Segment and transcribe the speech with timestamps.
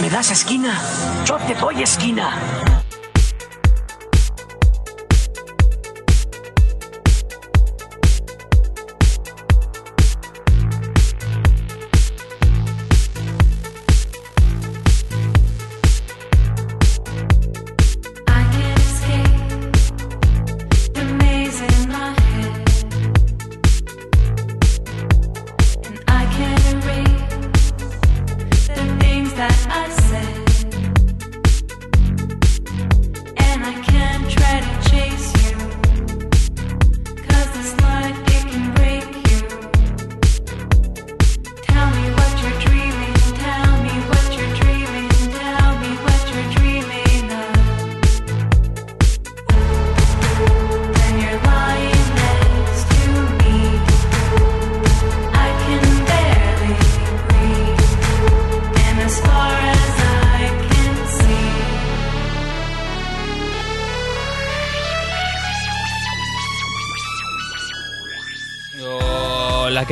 [0.00, 0.80] ¿Me das esquina?
[1.26, 2.79] Yo te doy esquina.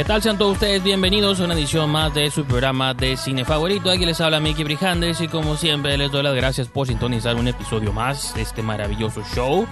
[0.09, 0.23] Tal?
[0.23, 3.91] Sean todos ustedes bienvenidos a una edición más de su programa de cine favorito.
[3.91, 7.47] Aquí les habla Mickey Brijandes y como siempre les doy las gracias por sintonizar un
[7.47, 9.67] episodio más de este maravilloso show.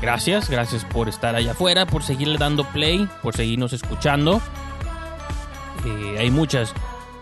[0.00, 4.42] Gracias, gracias por estar allá afuera, por seguirle dando play, por seguirnos escuchando.
[5.86, 6.74] Eh, hay muchas,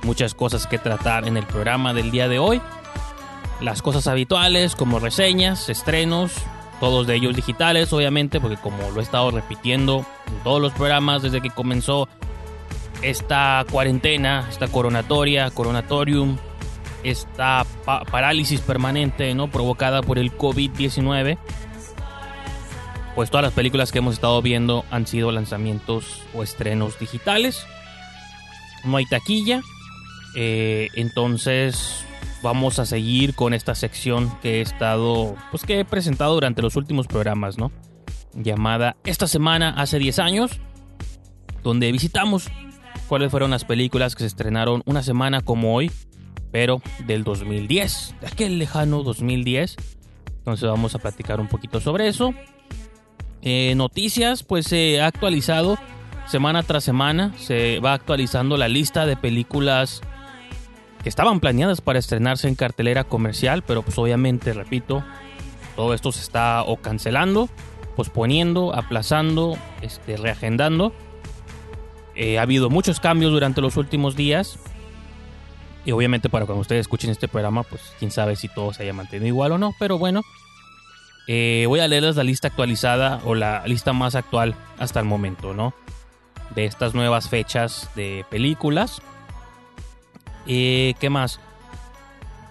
[0.03, 2.63] muchas cosas que tratar en el programa del día de hoy.
[3.61, 6.33] Las cosas habituales como reseñas, estrenos,
[6.81, 11.23] todos de ellos digitales, obviamente, porque como lo he estado repitiendo en todos los programas
[11.23, 12.09] desde que comenzó
[13.03, 16.37] esta cuarentena, esta coronatoria, coronatorium,
[17.03, 19.51] esta pa- parálisis permanente, ¿no?
[19.51, 21.39] Provocada por el COVID-19.
[23.15, 27.67] Pues todas las películas que hemos estado viendo han sido lanzamientos o estrenos digitales.
[28.85, 29.63] No hay taquilla.
[30.37, 32.05] Eh, entonces
[32.43, 36.77] vamos a seguir con esta sección que he estado, pues que he presentado durante los
[36.77, 37.71] últimos programas, ¿no?
[38.35, 40.61] Llamada Esta semana hace 10 años,
[41.63, 42.49] donde visitamos
[43.09, 45.91] cuáles fueron las películas que se estrenaron una semana como hoy,
[46.53, 49.77] pero del 2010, de aquel lejano 2010.
[50.39, 52.33] Entonces vamos a platicar un poquito sobre eso.
[53.43, 55.79] Eh, noticias, pues se ha actualizado
[56.27, 60.03] semana tras semana, se va actualizando la lista de películas
[61.09, 65.05] estaban planeadas para estrenarse en cartelera comercial, pero pues obviamente, repito,
[65.77, 67.49] todo esto se está o cancelando,
[67.97, 70.93] posponiendo, aplazando, este, reagendando.
[72.15, 74.59] Eh, ha habido muchos cambios durante los últimos días.
[75.87, 78.93] Y obviamente para cuando ustedes escuchen este programa, pues quién sabe si todo se haya
[78.93, 79.75] mantenido igual o no.
[79.79, 80.23] Pero bueno,
[81.27, 85.55] eh, voy a leerles la lista actualizada o la lista más actual hasta el momento,
[85.55, 85.73] ¿no?
[86.55, 89.01] De estas nuevas fechas de películas.
[90.47, 91.41] ¿Qué más?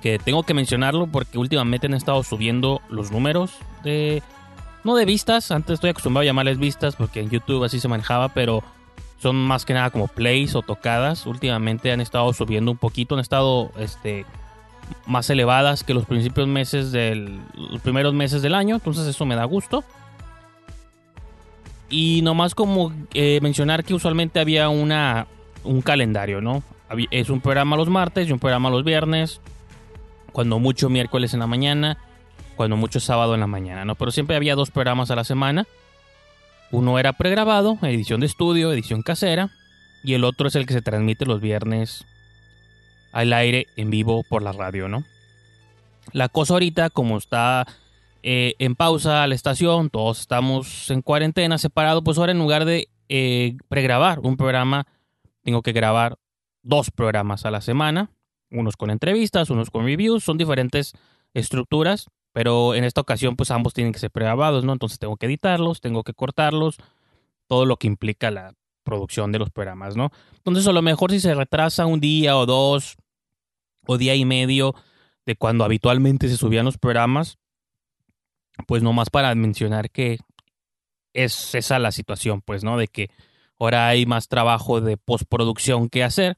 [0.02, 3.52] Que tengo que mencionarlo porque últimamente han estado subiendo los números
[3.84, 4.24] de...
[4.86, 8.30] No de vistas, antes estoy acostumbrado a llamarles vistas porque en YouTube así se manejaba,
[8.30, 8.64] pero
[9.22, 11.26] son más que nada como plays o tocadas.
[11.26, 14.26] Últimamente han estado subiendo un poquito, han estado este,
[15.06, 17.40] más elevadas que los principios meses del...
[17.56, 19.84] los primeros meses del año, entonces eso me da gusto.
[21.90, 25.28] Y nomás como eh, mencionar que usualmente había una,
[25.64, 26.64] un calendario, ¿no?
[27.12, 29.42] Es un programa los martes y un programa los viernes.
[30.32, 31.98] Cuando mucho miércoles en la mañana.
[32.56, 33.96] Cuando mucho sábado en la mañana, ¿no?
[33.96, 35.66] Pero siempre había dos programas a la semana.
[36.72, 39.50] Uno era pregrabado, edición de estudio, edición casera.
[40.04, 42.06] Y el otro es el que se transmite los viernes
[43.12, 45.04] al aire en vivo por la radio, ¿no?
[46.12, 47.66] La cosa ahorita, como está
[48.24, 52.90] eh, en pausa la estación, todos estamos en cuarentena, separados, pues ahora en lugar de
[53.10, 54.86] eh, pregrabar un programa,
[55.44, 56.18] tengo que grabar
[56.62, 58.12] dos programas a la semana,
[58.52, 60.94] unos con entrevistas, unos con reviews, son diferentes
[61.34, 64.74] estructuras, pero en esta ocasión pues ambos tienen que ser pregrabados, ¿no?
[64.74, 66.78] Entonces tengo que editarlos, tengo que cortarlos,
[67.48, 68.54] todo lo que implica la
[68.84, 70.12] producción de los programas, ¿no?
[70.38, 72.98] Entonces a lo mejor si se retrasa un día o dos
[73.86, 74.76] o día y medio
[75.26, 77.38] de cuando habitualmente se subían los programas,
[78.68, 80.20] pues nomás para mencionar que
[81.14, 82.78] es esa la situación, pues, ¿no?
[82.78, 83.10] De que
[83.60, 86.38] ahora hay más trabajo de postproducción que hacer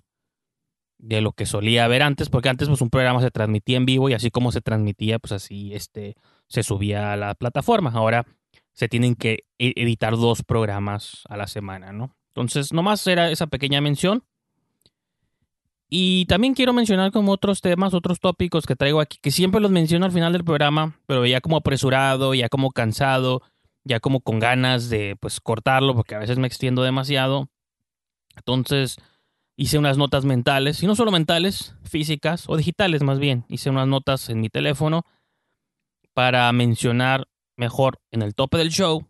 [1.02, 4.10] de lo que solía haber antes, porque antes pues un programa se transmitía en vivo
[4.10, 6.16] y así como se transmitía, pues así este
[6.48, 7.92] se subía a la plataforma.
[7.94, 8.26] Ahora
[8.74, 12.16] se tienen que e- editar dos programas a la semana, ¿no?
[12.28, 14.24] Entonces, nomás era esa pequeña mención.
[15.90, 19.72] Y también quiero mencionar como otros temas, otros tópicos que traigo aquí, que siempre los
[19.72, 23.42] menciono al final del programa, pero ya como apresurado, ya como cansado,
[23.84, 27.50] ya como con ganas de pues cortarlo, porque a veces me extiendo demasiado.
[28.38, 28.98] Entonces,
[29.62, 33.46] hice unas notas mentales, y no solo mentales, físicas o digitales más bien.
[33.48, 35.06] Hice unas notas en mi teléfono
[36.14, 37.28] para mencionar
[37.58, 39.06] mejor en el tope del show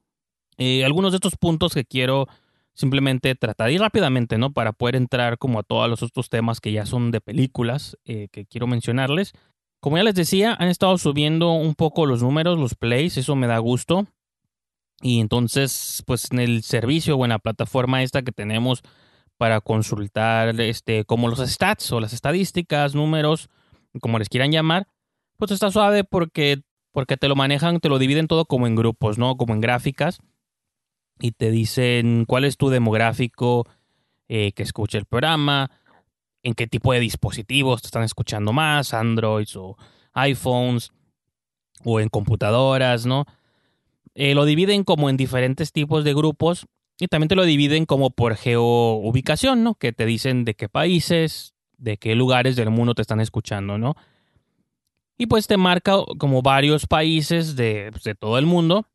[0.57, 2.27] eh, algunos de estos puntos que quiero
[2.73, 4.51] simplemente tratar y rápidamente, ¿no?
[4.51, 8.27] Para poder entrar como a todos los otros temas que ya son de películas eh,
[8.29, 9.31] que quiero mencionarles.
[9.79, 13.47] Como ya les decía, han estado subiendo un poco los números, los plays, eso me
[13.47, 14.05] da gusto.
[15.01, 18.83] Y entonces, pues en el servicio o en la plataforma esta que tenemos
[19.41, 23.49] para consultar este, como los stats o las estadísticas, números,
[23.99, 24.87] como les quieran llamar,
[25.35, 26.61] pues está suave porque,
[26.91, 29.37] porque te lo manejan, te lo dividen todo como en grupos, ¿no?
[29.37, 30.19] Como en gráficas.
[31.19, 33.67] Y te dicen cuál es tu demográfico
[34.27, 35.71] eh, que escucha el programa,
[36.43, 39.75] en qué tipo de dispositivos te están escuchando más, Androids o
[40.13, 40.91] iPhones
[41.83, 43.25] o en computadoras, ¿no?
[44.13, 46.67] Eh, lo dividen como en diferentes tipos de grupos
[47.01, 49.73] y también te lo dividen como por geoubicación, ¿no?
[49.73, 53.95] Que te dicen de qué países, de qué lugares del mundo te están escuchando, ¿no?
[55.17, 58.85] Y pues te marca como varios países de, pues, de todo el mundo.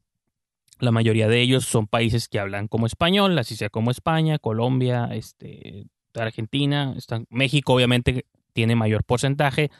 [0.79, 5.09] La mayoría de ellos son países que hablan como español, así sea como España, Colombia,
[5.11, 9.73] este, Argentina, está, México obviamente tiene mayor porcentaje,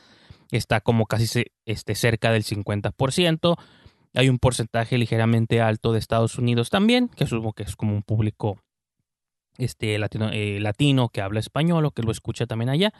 [0.51, 3.57] está como casi este, cerca del 50%.
[4.17, 8.01] Hay un porcentaje ligeramente alto de Estados Unidos también, que asumo que es como un
[8.01, 8.59] público
[9.59, 12.91] este, latino, eh, latino que habla español o que lo escucha también allá.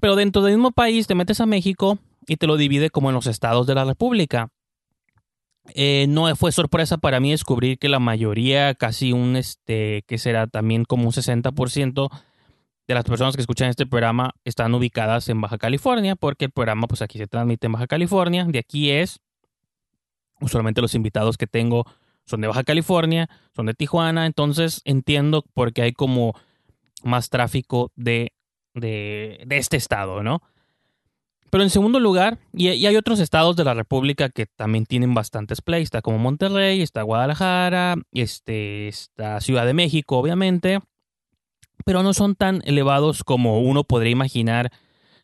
[0.00, 3.16] Pero dentro del mismo país te metes a México y te lo divide como en
[3.16, 4.48] los estados de la República.
[5.74, 10.46] Eh, no fue sorpresa para mí descubrir que la mayoría, casi un, este, que será
[10.46, 12.08] también como un 60%
[12.86, 16.86] de las personas que escuchan este programa están ubicadas en Baja California, porque el programa
[16.86, 18.46] pues aquí se transmite en Baja California.
[18.48, 19.20] De aquí es,
[20.40, 21.84] usualmente los invitados que tengo
[22.24, 26.34] son de Baja California, son de Tijuana, entonces entiendo por qué hay como
[27.02, 28.32] más tráfico de,
[28.74, 30.42] de, este estado, ¿no?
[31.50, 35.62] Pero en segundo lugar, y, hay otros estados de la República que también tienen bastantes
[35.62, 35.84] plays.
[35.84, 40.80] Está como Monterrey, está Guadalajara, este, está Ciudad de México, obviamente.
[41.86, 44.70] Pero no son tan elevados como uno podría imaginar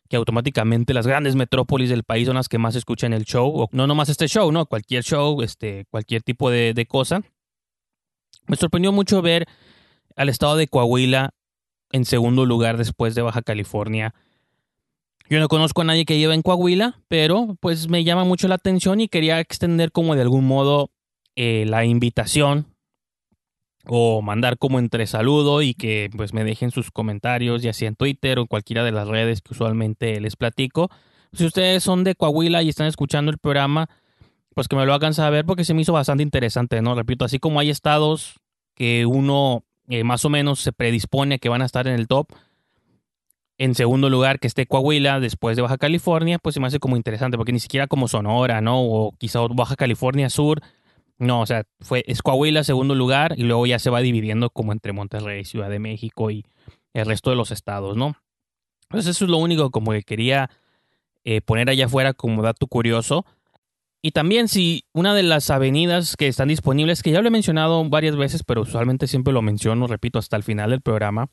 [0.09, 3.51] que automáticamente las grandes metrópolis del país son las que más escuchan el show.
[3.53, 4.65] O no nomás este show, ¿no?
[4.65, 7.21] Cualquier show, este, cualquier tipo de, cosa.
[8.47, 9.47] Me sorprendió mucho ver
[10.15, 11.31] al estado de Coahuila
[11.91, 14.13] en segundo lugar después de Baja California
[15.29, 18.55] yo no conozco a nadie que lleve en Coahuila, pero pues me llama mucho la
[18.55, 20.91] atención y quería extender como de algún modo
[21.35, 22.74] eh, la invitación
[23.87, 27.95] o mandar como entre saludo y que pues me dejen sus comentarios ya sea en
[27.95, 30.89] Twitter o cualquiera de las redes que usualmente les platico.
[31.33, 33.89] Si ustedes son de Coahuila y están escuchando el programa,
[34.53, 36.95] pues que me lo hagan saber porque se me hizo bastante interesante, ¿no?
[36.95, 38.35] Repito, así como hay estados
[38.73, 42.27] que uno eh, más o menos se predispone que van a estar en el top,
[43.57, 46.97] en segundo lugar que esté Coahuila después de Baja California, pues se me hace como
[46.97, 48.81] interesante, porque ni siquiera como Sonora, ¿no?
[48.81, 50.61] O quizá Baja California Sur.
[51.17, 54.73] No, o sea, fue, es Coahuila segundo lugar y luego ya se va dividiendo como
[54.73, 56.45] entre Monterrey, Ciudad de México y
[56.93, 58.15] el resto de los estados, ¿no?
[58.89, 60.49] Entonces eso es lo único como que quería
[61.23, 63.25] eh, poner allá afuera como dato curioso.
[64.01, 67.83] Y también si una de las avenidas que están disponibles, que ya lo he mencionado
[67.89, 71.29] varias veces, pero usualmente siempre lo menciono, repito, hasta el final del programa,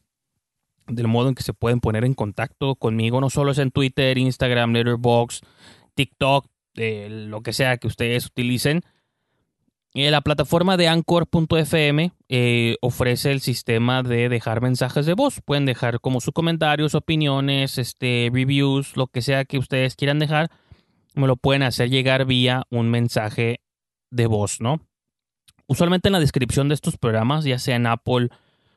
[0.86, 4.16] del modo en que se pueden poner en contacto conmigo, no solo es en Twitter,
[4.16, 5.44] Instagram, Letterboxd,
[5.94, 6.46] TikTok,
[6.76, 8.82] eh, lo que sea que ustedes utilicen.
[9.94, 15.40] Eh, la plataforma de Anchor.fm eh, ofrece el sistema de dejar mensajes de voz.
[15.44, 20.50] Pueden dejar como sus comentarios, opiniones, este, reviews, lo que sea que ustedes quieran dejar.
[21.14, 23.60] Me lo pueden hacer llegar vía un mensaje
[24.10, 24.80] de voz, ¿no?
[25.66, 28.28] Usualmente en la descripción de estos programas, ya sea en Apple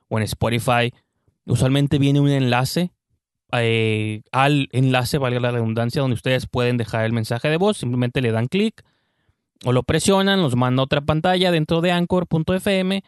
[0.10, 0.92] o en Spotify,
[1.46, 2.92] Usualmente viene un enlace
[3.52, 7.78] eh, al enlace, valga la redundancia, donde ustedes pueden dejar el mensaje de voz.
[7.78, 8.84] Simplemente le dan clic
[9.64, 13.04] o lo presionan, los manda a otra pantalla dentro de anchor.fm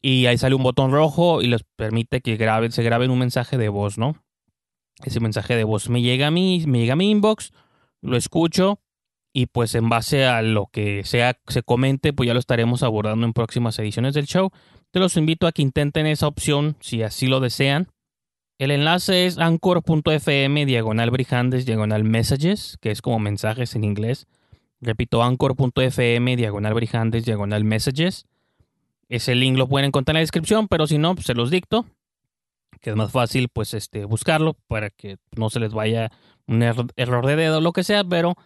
[0.00, 3.58] y ahí sale un botón rojo y les permite que graben, se graben un mensaje
[3.58, 4.22] de voz, ¿no?
[5.04, 7.52] Ese mensaje de voz me llega a mí, me llega a mi inbox,
[8.00, 8.80] lo escucho
[9.32, 13.26] y pues en base a lo que sea se comente, pues ya lo estaremos abordando
[13.26, 14.50] en próximas ediciones del show.
[14.92, 17.88] Te los invito a que intenten esa opción si así lo desean.
[18.58, 24.26] El enlace es anchor.fm diagonal brijandes diagonal messages, que es como mensajes en inglés.
[24.86, 28.24] Repito, anchor.fm diagonal brijandes diagonal messages.
[29.08, 31.86] Ese link lo pueden encontrar en la descripción, pero si no, se los dicto.
[32.80, 36.12] Que es más fácil, pues, este, buscarlo para que no se les vaya
[36.46, 38.36] un er-, error de dedo o lo que sea, pero...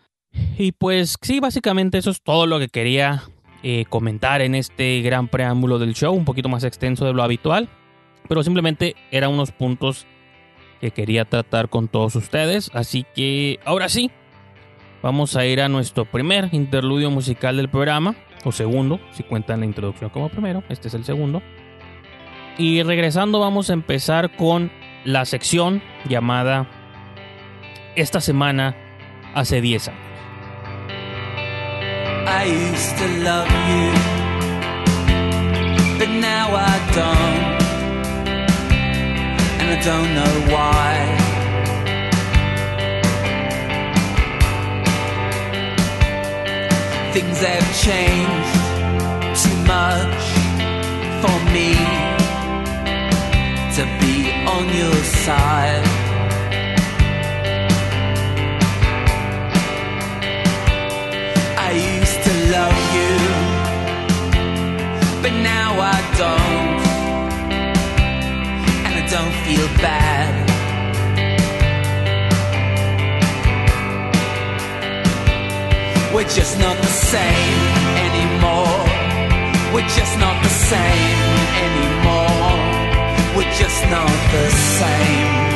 [0.57, 3.25] Y pues sí, básicamente eso es todo lo que quería
[3.63, 7.69] eh, comentar en este gran preámbulo del show, un poquito más extenso de lo habitual.
[8.29, 10.07] pero simplemente eran unos puntos
[10.81, 12.71] que quería tratar con todos ustedes.
[12.73, 14.11] Así que ahora sí,
[15.03, 18.15] vamos a ir a nuestro primer interludio musical del programa,
[18.45, 21.43] o segundo, si cuentan la introducción como primero, este es el segundo.
[22.59, 24.71] Y regresando vamos a empezar con
[25.05, 26.69] la sección llamada
[27.97, 28.77] Esta semana
[29.35, 30.01] hace 10 años.
[32.27, 33.93] I used to love you,
[35.99, 37.61] but now I don't,
[39.61, 41.20] and I don't know why.
[47.13, 48.55] Things have changed
[49.43, 50.25] too much
[51.21, 51.71] for me
[53.75, 54.15] to be
[54.47, 55.85] on your side.
[61.59, 63.15] I used to love you,
[65.21, 66.81] but now I don't,
[68.87, 70.20] and I don't feel bad.
[76.13, 77.61] We're just not the same
[78.07, 78.85] anymore.
[79.73, 81.21] We're just not the same
[81.67, 82.61] anymore.
[83.37, 85.51] We're just not the same.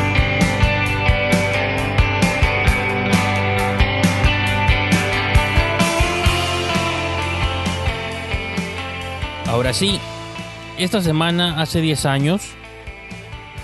[9.48, 9.98] Ahora sí,
[10.78, 12.42] esta semana hace 10 años,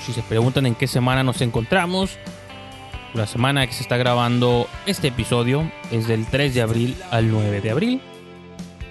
[0.05, 2.19] si se preguntan en qué semana nos encontramos,
[3.15, 7.61] la semana que se está grabando este episodio es del 3 de abril al 9
[7.61, 8.01] de abril.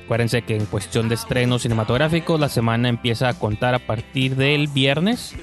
[0.05, 4.67] Acuérdense que en cuestión de estrenos cinematográficos la semana empieza a contar a partir del
[4.67, 5.35] viernes,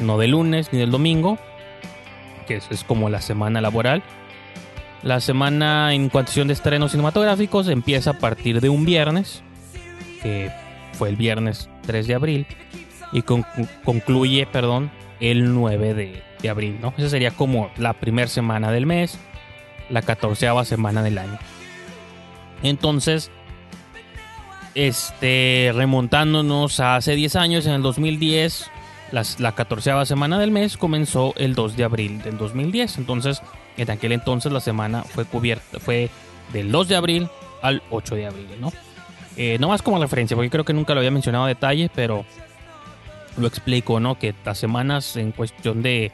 [0.00, 1.38] no del lunes ni del domingo,
[2.46, 4.02] que es como la semana laboral.
[5.02, 9.42] La semana en cuestión de estrenos cinematográficos empieza a partir de un viernes,
[10.22, 10.50] que
[10.92, 12.46] fue el viernes 3 de abril,
[13.12, 13.44] y con-
[13.84, 14.90] concluye, perdón,
[15.20, 16.92] el 9 de, de abril, ¿no?
[16.98, 19.18] Esa sería como la primera semana del mes,
[19.90, 21.38] la catorceava semana del año.
[22.62, 23.30] Entonces,
[24.74, 28.70] este, remontándonos a hace 10 años, en el 2010,
[29.12, 32.98] las- la catorceava semana del mes comenzó el 2 de abril del 2010.
[32.98, 33.40] Entonces,
[33.76, 36.10] en aquel entonces la semana fue cubierta, fue
[36.52, 37.28] del 2 de abril
[37.62, 38.72] al 8 de abril, ¿no?
[39.36, 42.24] Eh, no más como referencia, porque creo que nunca lo había mencionado a detalle, pero
[43.36, 44.16] lo explico, ¿no?
[44.18, 46.12] Que las semanas en cuestión de...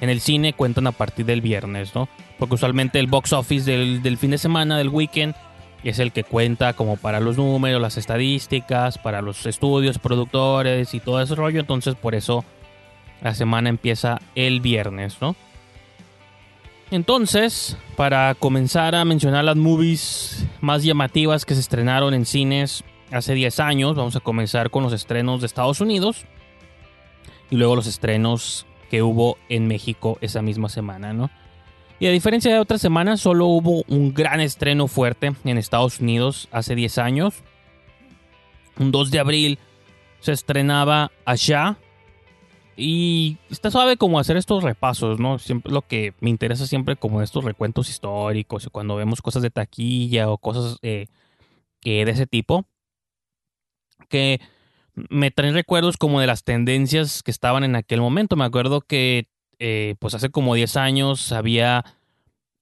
[0.00, 2.08] En el cine cuentan a partir del viernes, ¿no?
[2.38, 5.34] Porque usualmente el box office del, fin de semana, del weekend,
[5.84, 11.00] es el que cuenta como para los números, las estadísticas, para los estudios, productores y
[11.00, 11.60] todo ese rollo.
[11.60, 12.44] Entonces por eso
[13.22, 15.36] la semana empieza el viernes, ¿no?
[16.90, 23.34] Entonces, para comenzar a mencionar las movies más llamativas que se estrenaron en cines hace
[23.34, 26.24] 10 años, vamos a comenzar con los estrenos de Estados Unidos
[27.48, 31.30] y luego los estrenos que hubo en México esa misma semana, ¿no?
[32.00, 36.48] Y a diferencia de otras semanas, solo hubo un gran estreno fuerte en Estados Unidos
[36.50, 37.42] hace 10 años.
[38.78, 39.58] Un 2 de abril
[40.20, 41.76] se estrenaba allá.
[42.74, 45.38] Y está suave como hacer estos repasos, ¿no?
[45.38, 50.30] Siempre lo que me interesa siempre como estos recuentos históricos, cuando vemos cosas de taquilla
[50.30, 51.06] o cosas eh,
[51.82, 52.64] de ese tipo,
[54.08, 54.40] que
[55.08, 58.36] me traen recuerdos como de las tendencias que estaban en aquel momento.
[58.36, 59.28] Me acuerdo que
[59.58, 61.84] eh, pues hace como 10 años había...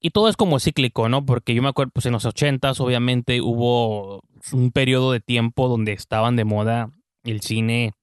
[0.00, 1.26] Y todo es como cíclico, ¿no?
[1.26, 4.20] Porque yo me acuerdo, pues en los 80s obviamente hubo
[4.52, 6.92] un periodo de tiempo donde estaban de moda
[7.24, 7.94] el cine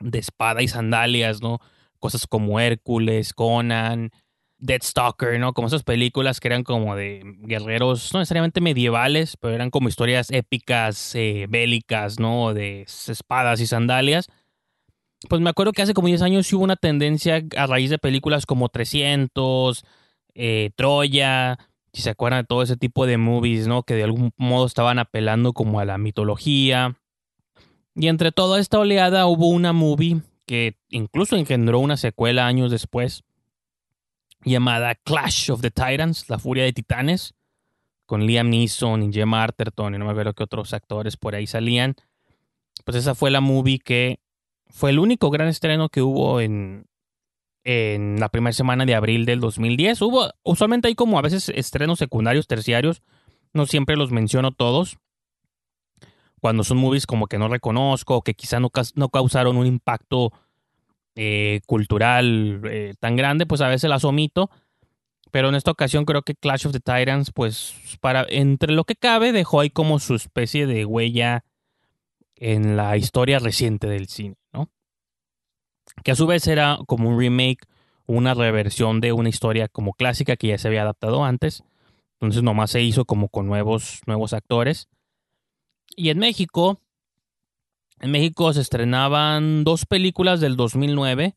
[0.00, 1.60] de espada y sandalias, ¿no?
[1.98, 4.10] Cosas como Hércules, Conan,
[4.58, 5.52] Dead Stalker, ¿no?
[5.52, 10.30] Como esas películas que eran como de guerreros, no necesariamente medievales, pero eran como historias
[10.30, 12.54] épicas, eh, bélicas, ¿no?
[12.54, 14.28] De espadas y sandalias.
[15.28, 18.46] Pues me acuerdo que hace como 10 años hubo una tendencia a raíz de películas
[18.46, 19.84] como 300,
[20.34, 21.58] eh, Troya,
[21.92, 23.82] si se acuerdan de todo ese tipo de movies, ¿no?
[23.82, 26.96] Que de algún modo estaban apelando como a la mitología.
[27.94, 33.24] Y entre toda esta oleada hubo una movie que incluso engendró una secuela años después,
[34.44, 37.34] llamada Clash of the Titans, la furia de titanes,
[38.06, 41.46] con Liam Neeson y Gemma Arterton y no me acuerdo qué otros actores por ahí
[41.46, 41.94] salían.
[42.84, 44.20] Pues esa fue la movie que
[44.70, 46.86] fue el único gran estreno que hubo en,
[47.64, 50.00] en la primera semana de abril del 2010.
[50.02, 53.02] Hubo, usualmente hay como a veces estrenos secundarios, terciarios,
[53.52, 54.98] no siempre los menciono todos.
[56.40, 60.32] Cuando son movies como que no reconozco, que quizá no, no causaron un impacto
[61.20, 64.50] eh, cultural eh, tan grande, pues a veces las omito.
[65.32, 68.94] Pero en esta ocasión creo que Clash of the Titans, pues para entre lo que
[68.94, 71.44] cabe, dejó ahí como su especie de huella
[72.36, 74.36] en la historia reciente del cine,
[76.04, 77.66] que a su vez era como un remake,
[78.06, 81.64] una reversión de una historia como clásica que ya se había adaptado antes.
[82.20, 84.88] Entonces nomás se hizo como con nuevos, nuevos actores.
[85.96, 86.80] Y en México,
[88.00, 91.36] en México se estrenaban dos películas del 2009.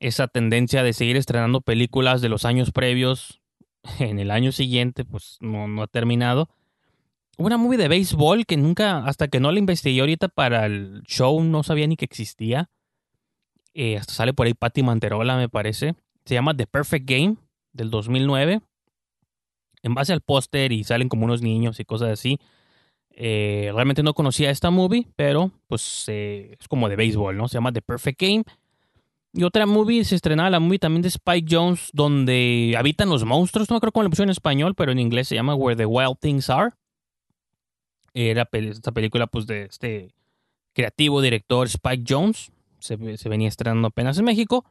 [0.00, 3.40] Esa tendencia de seguir estrenando películas de los años previos
[3.98, 6.48] en el año siguiente, pues no, no ha terminado.
[7.38, 11.42] Una movie de béisbol que nunca, hasta que no la investigué ahorita para el show,
[11.42, 12.70] no sabía ni que existía.
[13.74, 15.94] Eh, hasta sale por ahí Patti Manterola, me parece.
[16.26, 17.36] Se llama The Perfect Game,
[17.72, 18.60] del 2009.
[19.82, 22.38] En base al póster y salen como unos niños y cosas así.
[23.14, 27.48] Eh, realmente no conocía esta movie, pero pues eh, es como de béisbol, ¿no?
[27.48, 28.44] Se llama The Perfect Game.
[29.34, 33.70] Y otra movie, se estrenaba la movie también de Spike Jones, donde habitan los monstruos.
[33.70, 36.18] No acuerdo cómo la pusieron en español, pero en inglés se llama Where the Wild
[36.20, 36.72] Things Are.
[38.14, 40.14] Era esta película pues de este
[40.74, 42.52] creativo director Spike Jones.
[42.78, 44.66] Se, se venía estrenando apenas en México.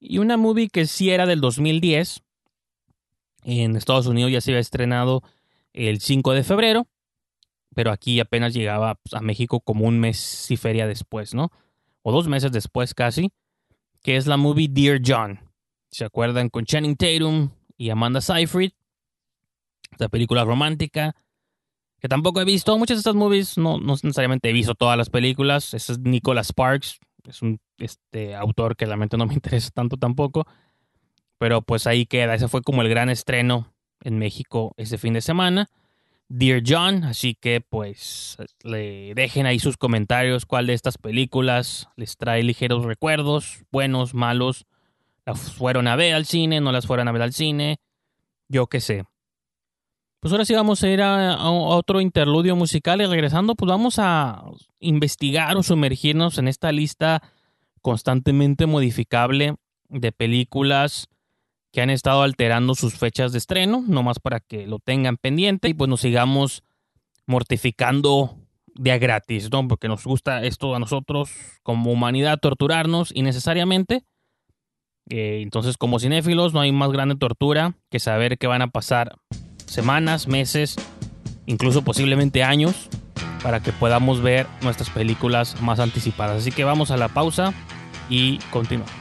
[0.00, 2.22] Y una movie que sí era del 2010.
[3.44, 5.22] En Estados Unidos ya se había estrenado
[5.72, 6.86] el 5 de febrero.
[7.78, 11.52] Pero aquí apenas llegaba pues, a México como un mes y feria después, ¿no?
[12.02, 13.30] O dos meses después casi.
[14.02, 15.38] Que es la movie Dear John.
[15.88, 16.48] ¿Se acuerdan?
[16.48, 18.72] Con Channing Tatum y Amanda Seyfried.
[19.92, 21.14] Esta película romántica
[22.00, 22.76] que tampoco he visto.
[22.76, 25.72] Muchas de estas movies no, no necesariamente he visto todas las películas.
[25.72, 30.48] Es Nicholas Sparks, es un este, autor que realmente no me interesa tanto tampoco.
[31.38, 32.34] Pero pues ahí queda.
[32.34, 35.70] Ese fue como el gran estreno en México ese fin de semana.
[36.30, 42.18] Dear John, así que pues le dejen ahí sus comentarios cuál de estas películas les
[42.18, 44.66] trae ligeros recuerdos, buenos, malos,
[45.24, 47.80] las fueron a ver al cine, no las fueron a ver al cine,
[48.46, 49.04] yo qué sé.
[50.20, 53.98] Pues ahora sí vamos a ir a, a otro interludio musical y regresando pues vamos
[53.98, 54.44] a
[54.80, 57.22] investigar o sumergirnos en esta lista
[57.80, 59.54] constantemente modificable
[59.88, 61.08] de películas
[61.78, 65.74] que han estado alterando sus fechas de estreno, nomás para que lo tengan pendiente y
[65.74, 66.64] pues nos sigamos
[67.24, 68.34] mortificando
[68.74, 69.68] de a gratis, ¿no?
[69.68, 71.30] Porque nos gusta esto a nosotros
[71.62, 74.02] como humanidad torturarnos innecesariamente.
[75.08, 79.14] Eh, entonces, como cinéfilos, no hay más grande tortura que saber que van a pasar
[79.66, 80.74] semanas, meses,
[81.46, 82.88] incluso posiblemente años
[83.40, 86.38] para que podamos ver nuestras películas más anticipadas.
[86.38, 87.54] Así que vamos a la pausa
[88.10, 88.92] y continuamos.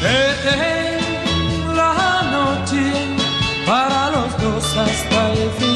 [0.00, 0.97] La noche
[3.68, 5.67] para los dos hasta el fin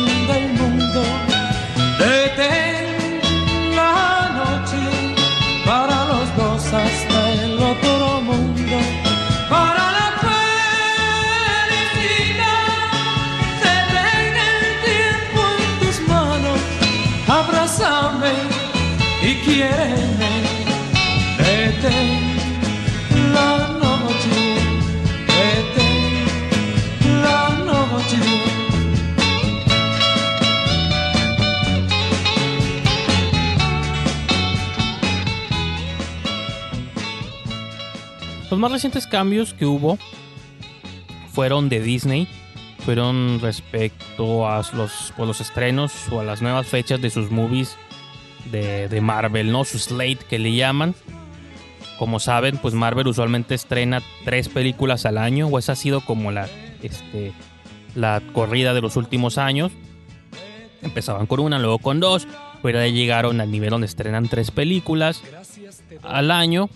[38.53, 39.97] Los más recientes cambios que hubo
[41.33, 42.29] fueron de Disney,
[42.85, 47.79] fueron respecto a los, pues, los estrenos o a las nuevas fechas de sus movies
[48.51, 49.65] de, Marvel, ¿no?
[49.65, 50.95] Su slate que le llaman.
[51.99, 56.31] Como saben, pues Marvel usualmente estrena tres películas al año, o esa ha sido como
[56.31, 56.47] la,
[56.83, 57.33] este,
[57.95, 59.73] la corrida de los últimos años.
[60.83, 62.29] Empezaban con una, luego con dos,
[62.63, 65.23] pero ya llegaron al nivel donde estrenan tres películas
[66.03, 66.69] al año.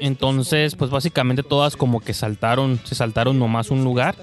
[0.00, 4.16] Entonces, pues básicamente todas como que saltaron, se saltaron nomás un lugar.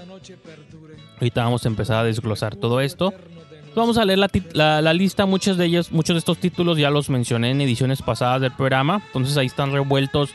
[1.20, 3.14] Ahorita vamos a empezar a desglosar todo esto.
[3.74, 7.52] Vamos a leer la, lista, muchos de ellos, muchos de estos títulos ya los mencioné
[7.52, 10.30] en ediciones pasadas del programa, entonces ahí están revueltos.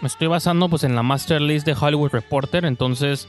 [0.00, 3.28] Me estoy basando pues en la master list de Hollywood Reporter, entonces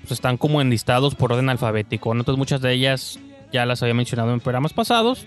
[0.00, 2.14] pues, están como enlistados por orden alfabético.
[2.14, 2.20] ¿no?
[2.20, 3.18] Entonces muchas de ellas
[3.52, 5.26] ya las había mencionado en programas pasados,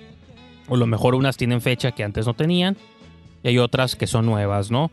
[0.68, 2.76] o a lo mejor unas tienen fecha que antes no tenían,
[3.44, 4.90] y hay otras que son nuevas, ¿no?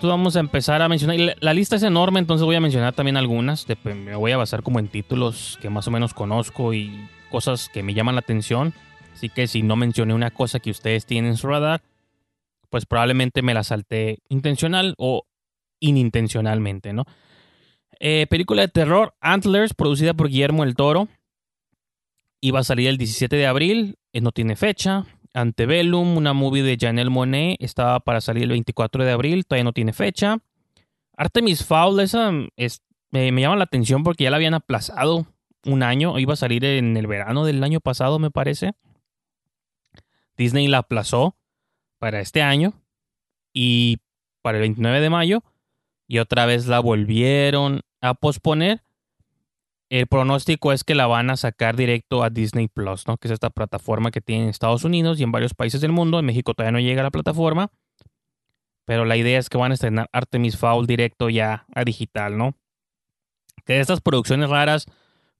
[0.00, 1.36] Entonces vamos a empezar a mencionar.
[1.40, 3.66] La, lista es enorme, entonces voy a mencionar también algunas.
[3.84, 7.82] Me voy a basar como en títulos que más o menos conozco y cosas que
[7.82, 8.72] me llaman la atención.
[9.12, 11.82] Así que si no mencioné una cosa que ustedes tienen en su radar,
[12.70, 15.26] pues probablemente me la salté intencional o
[15.80, 17.04] inintencionalmente, ¿no?
[17.98, 21.08] Eh, película de terror, Antlers, producida por Guillermo el Toro.
[22.40, 25.04] Iba a salir el 17 de abril, eh, no tiene fecha.
[25.34, 29.72] Antebellum, una movie de Janelle Monet, estaba para salir el 24 de abril, todavía no
[29.72, 30.38] tiene fecha.
[31.16, 35.26] Artemis Fowl, esa es, me- me llama la atención porque ya la habían aplazado
[35.64, 38.72] un año, iba a salir en el verano del año pasado, me parece.
[40.36, 41.36] Disney la aplazó
[41.98, 42.72] para este año
[43.52, 43.98] y
[44.42, 45.42] para el 29 de mayo
[46.08, 48.82] y otra vez la volvieron a posponer.
[49.90, 53.16] El pronóstico es que la van a sacar directo a Disney Plus, ¿no?
[53.16, 56.20] Que es esta plataforma que tiene en Estados Unidos y en varios países del mundo.
[56.20, 57.70] En México todavía no llega a la plataforma.
[58.84, 62.54] Pero la idea es que van a estrenar Artemis Fowl directo ya a digital, ¿no?
[63.64, 64.86] Que estas producciones raras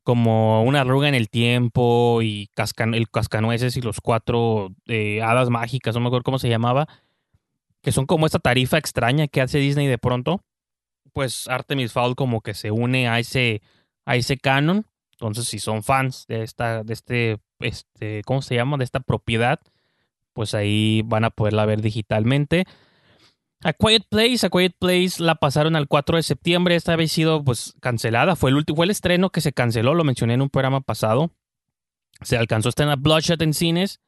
[0.02, 2.50] como Una arruga en el tiempo y
[2.92, 6.88] el Cascanueces y los cuatro eh, hadas mágicas, no me acuerdo cómo se llamaba,
[7.82, 10.42] que son como esta tarifa extraña que hace Disney de pronto,
[11.12, 13.62] pues Artemis Fowl como que se une a ese,
[14.10, 14.86] a ese canon.
[15.12, 18.76] Entonces, si son fans de esta, de este, este, ¿cómo se llama?
[18.76, 19.60] De esta propiedad,
[20.32, 22.64] pues ahí van a poderla ver digitalmente.
[23.62, 27.44] A Quiet Place, A Quiet Place la pasaron al 4 de septiembre, esta vez sido
[27.44, 30.50] pues cancelada, fue el último, fue el estreno que se canceló, lo mencioné en un
[30.50, 31.30] programa pasado.
[32.22, 34.00] Se alcanzó a estrenar Bloodshot en cines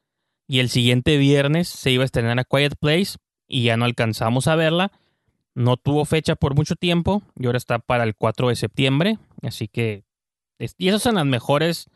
[0.47, 3.15] y el siguiente viernes se iba a estrenar A Quiet Place
[3.47, 4.91] y ya no alcanzamos a verla.
[5.55, 9.67] No tuvo fecha por mucho tiempo y ahora está para el 4 de septiembre, así
[9.67, 10.03] que
[10.77, 11.87] y esas son las mejores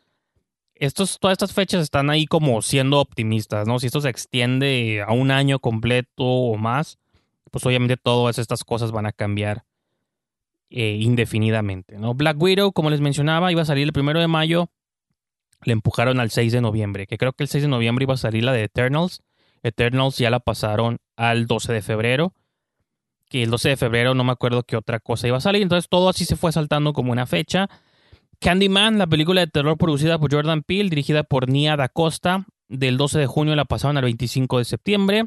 [0.74, 3.78] estos, todas estas fechas están ahí como siendo optimistas, ¿no?
[3.78, 6.98] Si esto se extiende a un año completo o más,
[7.50, 9.64] pues obviamente todas estas cosas van a cambiar
[10.70, 11.98] eh, indefinidamente.
[11.98, 12.14] ¿no?
[12.14, 14.70] Black Widow, como les mencionaba, iba a salir el primero de mayo.
[15.64, 18.18] Le empujaron al 6 de noviembre, que creo que el 6 de noviembre iba a
[18.18, 19.22] salir la de Eternals.
[19.62, 22.34] Eternals ya la pasaron al 12 de febrero.
[23.28, 25.62] Que el 12 de febrero no me acuerdo qué otra cosa iba a salir.
[25.62, 27.68] Entonces todo así se fue saltando como una fecha.
[28.40, 32.96] Candyman, la película de terror producida por Jordan Peele, dirigida por Nia Da Costa, del
[32.96, 35.26] 12 de junio la pasaron al 25 de septiembre.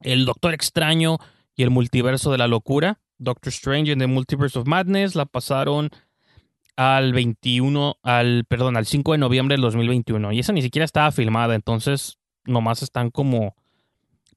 [0.00, 1.18] El Doctor Extraño
[1.54, 5.90] y el Multiverso de la Locura, Doctor Strange and the Multiverse of Madness, la pasaron
[6.76, 10.32] al 21, al, perdón, al 5 de noviembre del 2021.
[10.32, 13.56] Y esa ni siquiera estaba filmada, entonces nomás están como,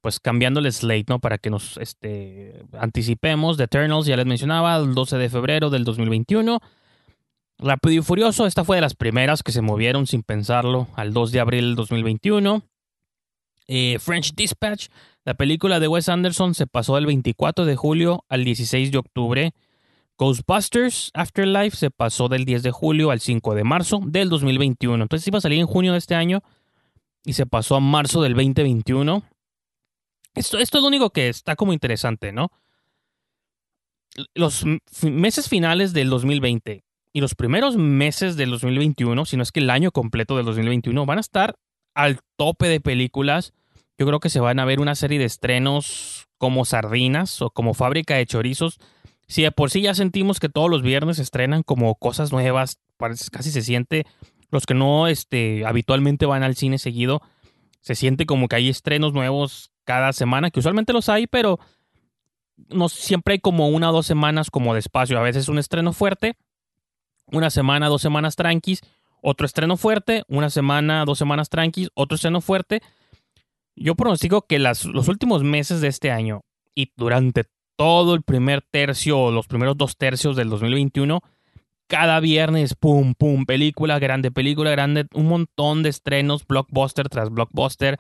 [0.02, 1.20] pues cambiando el slate, ¿no?
[1.20, 3.58] Para que nos este, anticipemos.
[3.58, 6.60] The Eternals, ya les mencionaba, el 12 de febrero del 2021.
[7.58, 11.32] Rápido y Furioso, esta fue de las primeras que se movieron sin pensarlo al 2
[11.34, 12.64] de abril del 2021.
[13.68, 14.88] Eh, French Dispatch,
[15.26, 19.54] la película de Wes Anderson se pasó del 24 de julio al 16 de octubre.
[20.18, 25.04] Ghostbusters Afterlife se pasó del 10 de julio al 5 de marzo del 2021.
[25.04, 26.42] Entonces iba a salir en junio de este año
[27.24, 29.24] y se pasó a marzo del 2021.
[30.40, 32.52] Esto, esto es lo único que está como interesante, ¿no?
[34.34, 34.66] Los
[35.04, 39.70] meses finales del 2020 y los primeros meses del 2021, si no es que el
[39.70, 41.56] año completo del 2021, van a estar
[41.94, 43.54] al tope de películas
[44.00, 47.74] yo creo que se van a ver una serie de estrenos como sardinas o como
[47.74, 48.80] fábrica de chorizos.
[49.28, 53.52] Si de por sí ya sentimos que todos los viernes estrenan como cosas nuevas, casi
[53.52, 54.06] se siente,
[54.52, 57.22] los que no este, habitualmente van al cine seguido,
[57.82, 61.58] se siente como que hay estrenos nuevos cada semana, que usualmente los hay, pero
[62.68, 65.18] no siempre hay como una o dos semanas como de espacio.
[65.18, 66.36] A veces un estreno fuerte,
[67.26, 68.82] una semana, dos semanas tranquis,
[69.24, 72.84] otro estreno fuerte, una semana, dos semanas tranquis, otro estreno fuerte.
[73.76, 76.42] Yo pronostico que las, los últimos meses de este año
[76.76, 81.24] y durante todo el primer tercio o los primeros dos tercios del 2021,
[81.88, 87.98] cada viernes, pum, pum, película grande, película grande, un montón de estrenos, blockbuster tras blockbuster.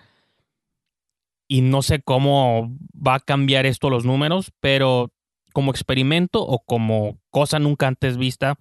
[1.49, 5.11] Y no sé cómo va a cambiar esto los números, pero
[5.51, 8.55] como experimento o como cosa nunca antes vista,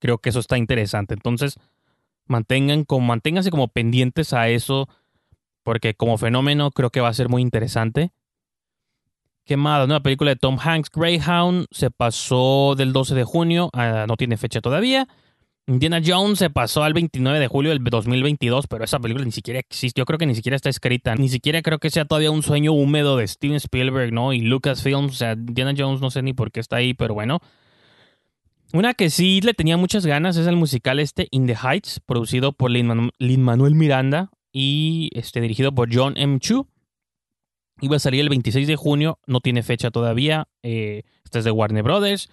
[0.00, 1.14] creo que eso está interesante.
[1.14, 1.58] Entonces,
[2.26, 4.88] mantengan como, manténganse como pendientes a eso
[5.62, 8.12] porque como fenómeno creo que va a ser muy interesante.
[9.44, 9.84] ¿Qué más?
[9.84, 13.70] Una película de Tom Hanks, Greyhound, se pasó del 12 de junio,
[14.08, 15.06] no tiene fecha todavía.
[15.68, 19.58] Indiana Jones se pasó al 29 de julio del 2022, pero esa película ni siquiera
[19.58, 20.00] existe.
[20.00, 21.16] Yo creo que ni siquiera está escrita.
[21.16, 24.32] Ni siquiera creo que sea todavía un sueño húmedo de Steven Spielberg, ¿no?
[24.32, 25.12] Y Lucasfilms.
[25.12, 27.40] O sea, Indiana Jones no sé ni por qué está ahí, pero bueno.
[28.72, 32.52] Una que sí le tenía muchas ganas es el musical este In the Heights, producido
[32.52, 36.38] por Lin Manuel Miranda y este, dirigido por John M.
[36.38, 36.68] Chu.
[37.80, 40.48] Iba a salir el 26 de junio, no tiene fecha todavía.
[40.62, 41.02] Eh,
[41.32, 42.30] es de Warner Brothers.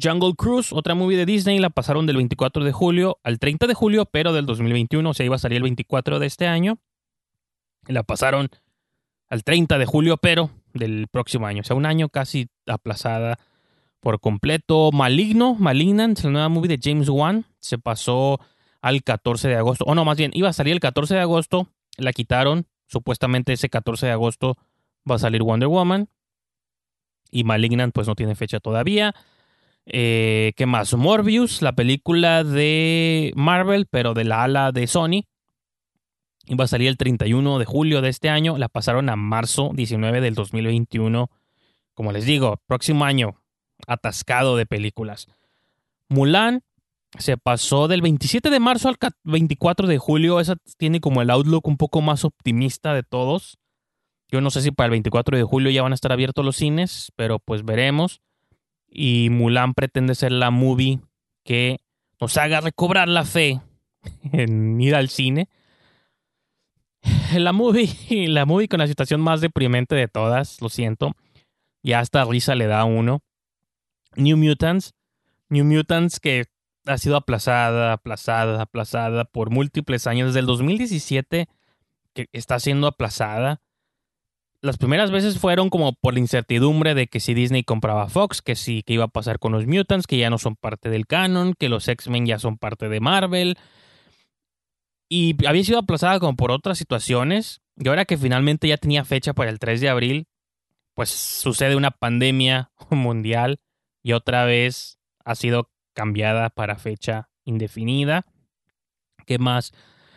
[0.00, 3.74] Jungle Cruise, otra movie de Disney, la pasaron del 24 de julio al 30 de
[3.74, 6.78] julio, pero del 2021, o sea, iba a salir el 24 de este año.
[7.86, 8.48] La pasaron
[9.28, 13.38] al 30 de julio, pero del próximo año, o sea, un año casi aplazada
[14.00, 14.90] por completo.
[14.92, 18.40] Maligno, Malignant, la nueva movie de James Wan, se pasó
[18.80, 19.84] al 14 de agosto.
[19.86, 22.66] O no, más bien, iba a salir el 14 de agosto, la quitaron.
[22.86, 24.58] Supuestamente ese 14 de agosto
[25.10, 26.08] va a salir Wonder Woman.
[27.30, 29.14] Y Malignant pues no tiene fecha todavía.
[29.86, 30.94] Eh, ¿Qué más?
[30.94, 35.24] Morbius, la película de Marvel, pero de la ala de Sony.
[36.46, 38.58] Iba a salir el 31 de julio de este año.
[38.58, 41.30] La pasaron a marzo 19 del 2021.
[41.94, 43.36] como les digo, próximo año
[43.86, 45.28] atascado de películas.
[46.08, 46.62] Mulan
[47.18, 50.40] se pasó del 27 de marzo al 24 de julio.
[50.40, 53.58] Esa tiene como el outlook un poco más optimista de todos.
[54.30, 56.56] Yo no sé si para el 24 de julio ya van a estar abiertos los
[56.56, 58.22] cines, pero pues veremos.
[58.94, 61.00] Y Mulan pretende ser la movie
[61.44, 61.78] que
[62.20, 63.60] nos haga recobrar la fe
[64.32, 65.48] en ir al cine.
[67.34, 67.88] La movie,
[68.28, 71.12] la movie con la situación más deprimente de todas, lo siento.
[71.82, 73.22] Ya hasta risa le da a uno.
[74.14, 74.94] New Mutants.
[75.48, 76.44] New Mutants que
[76.86, 80.28] ha sido aplazada, aplazada, aplazada por múltiples años.
[80.28, 81.48] Desde el 2017
[82.12, 83.61] que está siendo aplazada.
[84.62, 88.54] Las primeras veces fueron como por la incertidumbre de que si Disney compraba Fox, que
[88.54, 91.54] sí, que iba a pasar con los Mutants, que ya no son parte del canon,
[91.58, 93.58] que los X-Men ya son parte de Marvel.
[95.08, 97.60] Y había sido aplazada como por otras situaciones.
[97.76, 100.26] Y ahora que finalmente ya tenía fecha para el 3 de abril,
[100.94, 103.58] pues sucede una pandemia mundial
[104.00, 108.26] y otra vez ha sido cambiada para fecha indefinida.
[109.26, 109.72] ¿Qué más?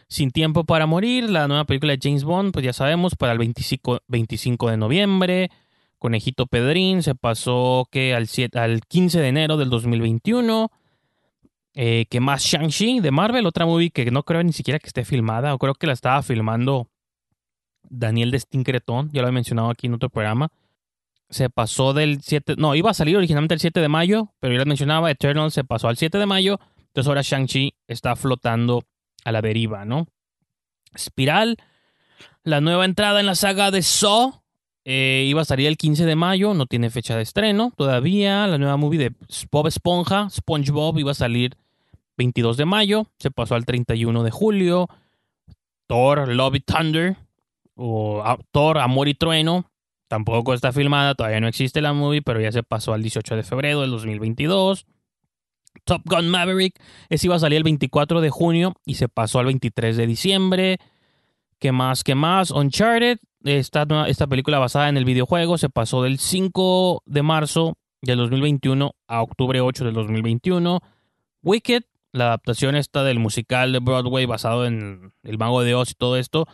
[0.07, 3.39] Sin tiempo para morir, la nueva película de James Bond, pues ya sabemos, para el
[3.39, 5.49] 25, 25 de noviembre.
[5.97, 10.71] Conejito Pedrín se pasó que al, 7, al 15 de enero del 2021.
[11.73, 12.43] Eh, ¿Qué más?
[12.43, 15.73] Shang-Chi de Marvel, otra movie que no creo ni siquiera que esté filmada, o creo
[15.73, 16.87] que la estaba filmando
[17.83, 20.51] Daniel de Stincretón, ya lo he mencionado aquí en otro programa
[21.29, 24.59] se pasó del 7, no, iba a salir originalmente el 7 de mayo, pero ya
[24.59, 28.83] les mencionaba, Eternal se pasó al 7 de mayo, entonces ahora Shang-Chi está flotando
[29.25, 30.07] a la deriva, ¿no?
[30.93, 31.57] Espiral,
[32.43, 34.41] la nueva entrada en la saga de Saw,
[34.85, 38.57] eh, iba a salir el 15 de mayo, no tiene fecha de estreno todavía, la
[38.57, 39.11] nueva movie de
[39.51, 41.57] Bob Esponja, SpongeBob, iba a salir
[42.17, 44.87] 22 de mayo, se pasó al 31 de julio,
[45.87, 47.17] Thor, Love y Thunder,
[47.75, 49.69] o ah, Thor, Amor y Trueno,
[50.07, 53.43] Tampoco está filmada, todavía no existe la movie, pero ya se pasó al 18 de
[53.43, 54.85] febrero del 2022.
[55.83, 59.45] Top Gun Maverick, ese iba a salir el 24 de junio y se pasó al
[59.45, 60.77] 23 de diciembre.
[61.59, 62.03] ¿Qué más?
[62.03, 62.51] ¿Qué más?
[62.51, 68.17] Uncharted, esta, esta película basada en el videojuego, se pasó del 5 de marzo del
[68.17, 70.79] 2021 a octubre 8 del 2021.
[71.43, 75.95] Wicked, la adaptación esta del musical de Broadway basado en El Mago de Oz y
[75.95, 76.47] todo esto,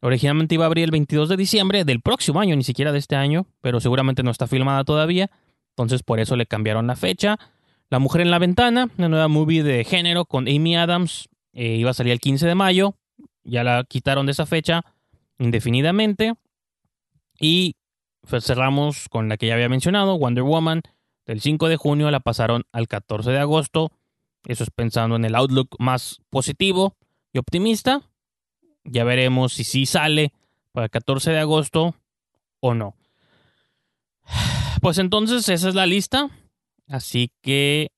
[0.00, 3.16] Originalmente iba a abrir el 22 de diciembre del próximo año, ni siquiera de este
[3.16, 5.30] año, pero seguramente no está filmada todavía.
[5.70, 7.38] Entonces por eso le cambiaron la fecha.
[7.90, 11.90] La Mujer en la Ventana, una nueva movie de género con Amy Adams, eh, iba
[11.90, 12.94] a salir el 15 de mayo.
[13.44, 14.84] Ya la quitaron de esa fecha
[15.38, 16.34] indefinidamente.
[17.40, 17.76] Y
[18.28, 20.82] pues, cerramos con la que ya había mencionado, Wonder Woman.
[21.26, 23.92] Del 5 de junio la pasaron al 14 de agosto.
[24.46, 26.96] Eso es pensando en el outlook más positivo
[27.32, 28.02] y optimista.
[28.84, 30.32] Ya veremos si sí sale
[30.72, 31.94] para el 14 de agosto
[32.60, 32.94] o no.
[34.80, 36.30] Pues entonces esa es la lista.
[36.88, 37.88] Así que,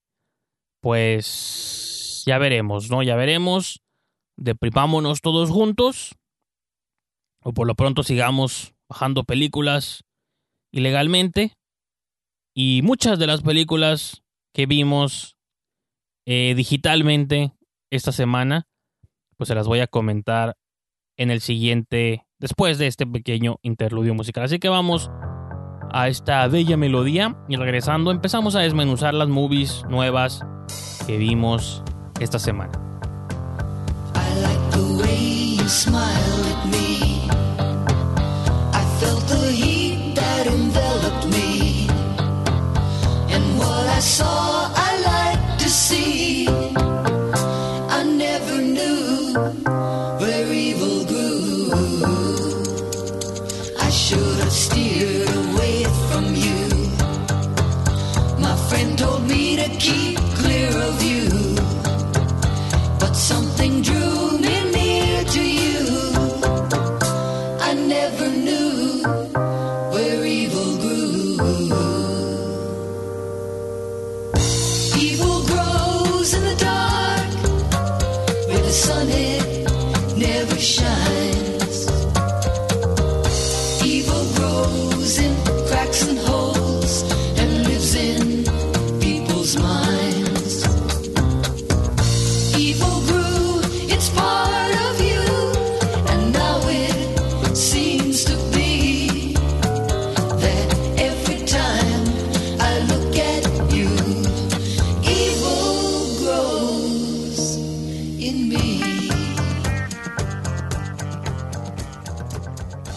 [0.80, 3.02] pues, ya veremos, ¿no?
[3.02, 3.80] Ya veremos.
[4.36, 6.16] Deprimámonos todos juntos.
[7.42, 10.04] O por lo pronto sigamos bajando películas
[10.72, 11.54] ilegalmente.
[12.54, 14.22] Y muchas de las películas
[14.52, 15.36] que vimos
[16.26, 17.52] eh, digitalmente
[17.90, 18.66] esta semana,
[19.36, 20.56] pues se las voy a comentar
[21.16, 24.44] en el siguiente, después de este pequeño interludio musical.
[24.44, 25.10] Así que vamos
[25.92, 30.44] a esta bella melodía y regresando empezamos a desmenuzar las movies nuevas
[31.06, 31.82] que vimos
[32.20, 32.72] esta semana.
[34.14, 37.28] I like the way you smile at me.
[38.72, 41.88] I felt the heat that enveloped me.
[43.30, 44.79] And what I saw,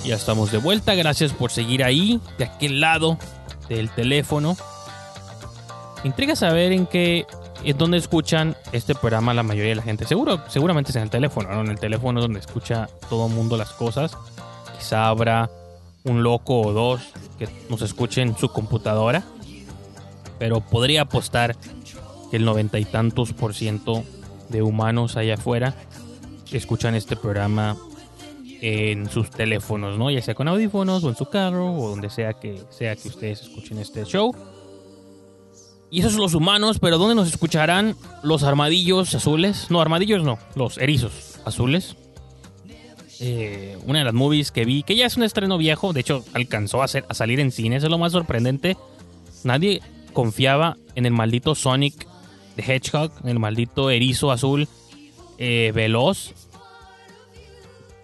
[0.06, 3.18] Ya estamos de vuelta, gracias por seguir ahí, de aquel lado
[3.70, 4.58] del teléfono.
[6.04, 7.26] Me intriga saber en qué,
[7.64, 10.06] en dónde escuchan este programa la mayoría de la gente.
[10.06, 11.62] Seguro, seguramente es en el teléfono, ¿no?
[11.62, 14.18] En el teléfono es donde escucha todo el mundo las cosas.
[14.78, 15.50] Quizá habrá
[16.04, 17.02] un loco o dos
[17.40, 19.24] que nos escuchen en su computadora.
[20.38, 21.56] Pero podría apostar
[22.30, 24.04] que el noventa y tantos por ciento
[24.50, 25.76] de humanos allá afuera
[26.52, 27.78] escuchan este programa
[28.66, 30.10] en sus teléfonos, ¿no?
[30.10, 33.42] Ya sea con audífonos o en su carro o donde sea que sea que ustedes
[33.42, 34.34] escuchen este show.
[35.92, 39.68] Y esos son los humanos, pero ¿dónde nos escucharán los armadillos azules?
[39.70, 41.98] No, armadillos no, los erizos azules.
[43.20, 46.24] Eh, una de las movies que vi, que ya es un estreno viejo, de hecho
[46.34, 48.78] alcanzó a, ser- a salir en cine, es lo más sorprendente.
[49.44, 49.82] Nadie
[50.14, 52.08] confiaba en el maldito Sonic
[52.56, 54.70] de Hedgehog, en el maldito erizo azul
[55.38, 56.34] eh, veloz,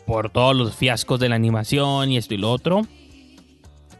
[0.09, 2.81] por todos los fiascos de la animación y esto y lo otro.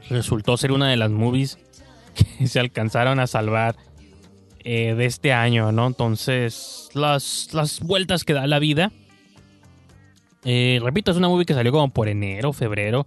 [0.09, 1.59] Resultó ser una de las movies
[2.39, 3.75] que se alcanzaron a salvar
[4.63, 5.85] eh, de este año, ¿no?
[5.85, 8.91] Entonces, las, las vueltas que da la vida.
[10.45, 13.05] Eh, repito, es una movie que salió como por enero, febrero.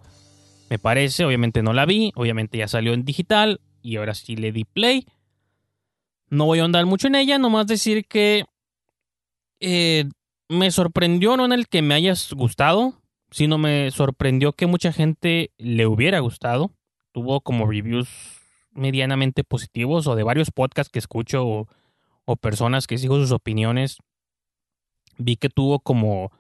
[0.71, 4.53] Me parece, obviamente no la vi, obviamente ya salió en digital y ahora sí le
[4.53, 5.09] di play.
[6.31, 8.45] No voy a andar mucho en ella, nomás decir que
[9.59, 10.05] eh,
[10.53, 12.95] me sorprendió no en el que me hayas gustado,
[13.31, 16.71] sino me sorprendió que mucha gente le hubiera gustado.
[17.13, 18.09] Tuvo como reviews
[18.71, 21.69] medianamente positivos o de varios podcasts que escucho o,
[22.25, 23.99] o personas que sigo sus opiniones.
[25.19, 26.31] Vi que tuvo como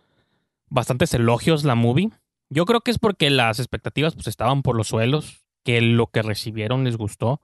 [0.68, 2.10] bastantes elogios la movie.
[2.50, 6.22] Yo creo que es porque las expectativas pues estaban por los suelos, que lo que
[6.22, 7.40] recibieron les gustó.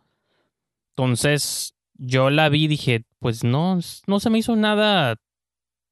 [0.90, 5.16] Entonces yo la vi y dije, pues no, no se me hizo nada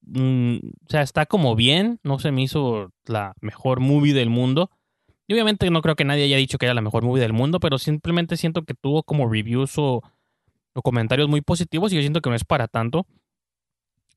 [0.07, 4.71] mm, o sea, está como bien, no se me hizo la mejor movie del mundo.
[5.29, 7.61] Y obviamente no creo que nadie haya dicho que era la mejor movie del mundo,
[7.61, 10.03] pero simplemente siento que tuvo como reviews o,
[10.73, 13.07] o comentarios muy positivos y yo siento que no es para tanto.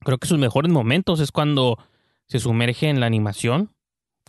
[0.01, 1.77] Creo que sus mejores momentos es cuando
[2.27, 3.71] se sumerge en la animación.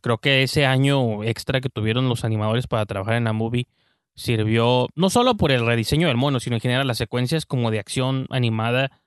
[0.03, 3.69] Creo que ese año extra que tuvieron los animadores para trabajar en la movie
[4.15, 7.79] sirvió no solo por el rediseño del mono, sino en general las secuencias como de
[7.79, 9.00] acción animada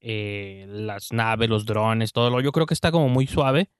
[0.00, 2.40] eh, las naves, los drones, todo lo.
[2.40, 3.70] Yo creo que está como muy suave.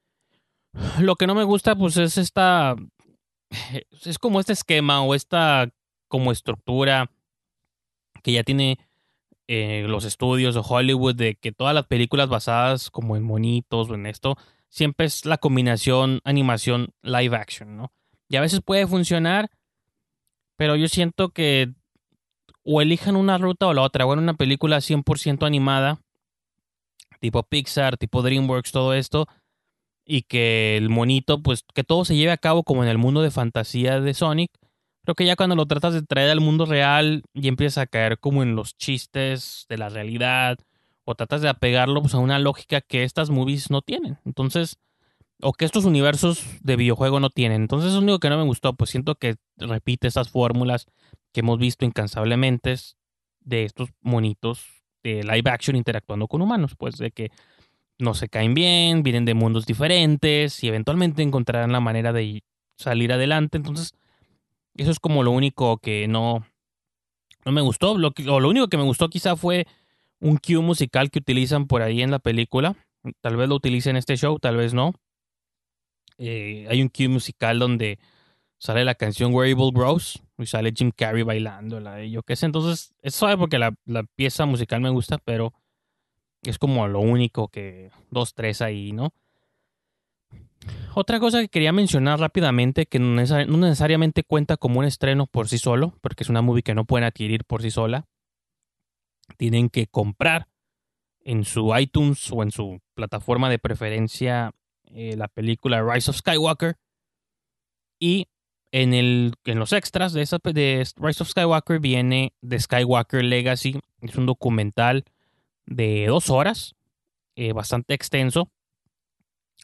[1.01, 2.77] Lo que no me gusta, pues, es esta.
[4.05, 5.71] Es como este esquema o esta
[6.09, 7.11] como estructura
[8.23, 8.79] que ya tiene
[9.47, 13.95] eh, los estudios o Hollywood de que todas las películas basadas como en monitos o
[13.95, 14.37] en esto,
[14.69, 17.93] siempre es la combinación animación live action, ¿no?
[18.29, 19.51] Y a veces puede funcionar,
[20.57, 21.73] pero yo siento que
[22.63, 24.05] o elijan una ruta o la otra.
[24.05, 26.03] Bueno, una película 100% animada,
[27.19, 29.27] tipo Pixar, tipo DreamWorks, todo esto,
[30.05, 33.23] y que el monito, pues que todo se lleve a cabo como en el mundo
[33.23, 34.51] de fantasía de Sonic.
[35.05, 38.19] Creo que ya cuando lo tratas de traer al mundo real y empiezas a caer
[38.19, 40.59] como en los chistes de la realidad,
[41.05, 44.19] o tratas de apegarlo pues, a una lógica que estas movies no tienen.
[44.27, 44.77] Entonces,
[45.41, 47.63] o que estos universos de videojuego no tienen.
[47.63, 50.87] Entonces, es lo único que no me gustó, pues siento que repite esas fórmulas
[51.33, 52.77] que hemos visto incansablemente
[53.41, 54.78] de estos monitos
[55.17, 57.31] de live action interactuando con humanos, pues de que
[57.99, 62.43] no se caen bien, vienen de mundos diferentes y eventualmente encontrarán la manera de
[62.77, 63.57] salir adelante.
[63.57, 63.93] Entonces,
[64.75, 66.47] eso es como lo único que no,
[67.45, 67.99] no me gustó.
[67.99, 68.13] Lo
[68.49, 69.67] único que me gustó quizá fue
[70.21, 72.77] un cue musical que utilizan por ahí en la película.
[73.21, 74.95] Tal vez lo utilicen en este show, tal vez no.
[76.19, 77.99] Eh, hay un cue musical donde
[78.59, 82.47] sale la canción Wearable Bros y sale Jim Carrey bailando, la de yo qué sé.
[82.47, 85.53] Entonces, es suave porque la, la pieza musical me gusta, pero
[86.43, 89.13] es como lo único que dos, tres ahí, ¿no?
[90.95, 95.59] Otra cosa que quería mencionar rápidamente, que no necesariamente cuenta como un estreno por sí
[95.59, 98.07] solo, porque es una movie que no pueden adquirir por sí sola.
[99.37, 100.49] Tienen que comprar
[101.21, 104.53] en su iTunes o en su plataforma de preferencia
[104.87, 106.77] eh, la película Rise of Skywalker.
[108.01, 108.29] Y
[108.73, 113.79] en, el, en los extras de, esa, de Rise of Skywalker viene The Skywalker Legacy.
[114.01, 115.05] Es un documental
[115.67, 116.75] de dos horas,
[117.37, 118.51] eh, bastante extenso,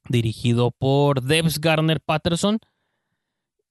[0.08, 2.58] dirigido por Debs Garner Patterson.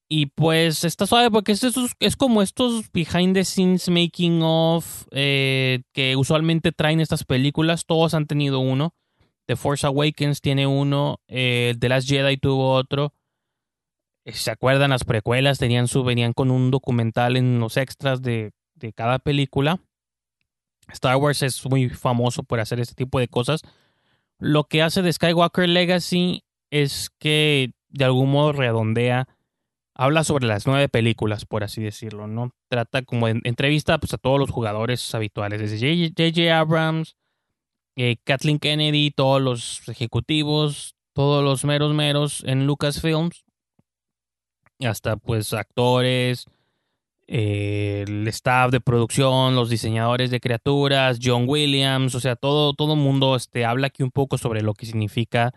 [0.09, 1.63] Y pues está suave porque es,
[1.99, 7.85] es como estos behind the scenes making of eh, que usualmente traen estas películas.
[7.85, 8.93] Todos han tenido uno.
[9.47, 11.19] The Force Awakens tiene uno.
[11.27, 13.13] eh, The Last Jedi tuvo otro.
[14.25, 14.91] ¿Se acuerdan?
[14.91, 19.79] Las precuelas tenían su, venían con un documental en los extras de, de cada película.
[20.91, 23.61] Star Wars es muy famoso por hacer este tipo de cosas.
[24.39, 29.27] Lo que hace de Skywalker Legacy es que de algún modo redondea
[29.95, 32.51] habla sobre las nueve películas, por así decirlo, ¿no?
[32.67, 36.57] Trata como en, entrevista pues, a todos los jugadores habituales, desde J.J.
[36.57, 37.15] Abrams,
[37.95, 43.43] eh, Kathleen Kennedy, todos los ejecutivos, todos los meros meros en Lucasfilms,
[44.85, 46.45] hasta pues actores,
[47.27, 52.95] eh, el staff de producción, los diseñadores de criaturas, John Williams, o sea, todo todo
[52.95, 55.53] mundo este habla aquí un poco sobre lo que significa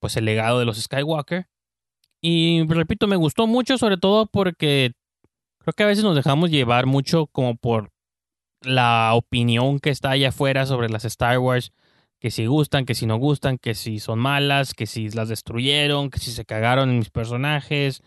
[0.00, 1.46] pues el legado de los Skywalker.
[2.20, 4.92] Y repito, me gustó mucho, sobre todo porque
[5.58, 7.90] creo que a veces nos dejamos llevar mucho como por
[8.62, 11.72] la opinión que está allá afuera sobre las Star Wars,
[12.20, 16.10] que si gustan, que si no gustan, que si son malas, que si las destruyeron,
[16.10, 18.02] que si se cagaron en mis personajes.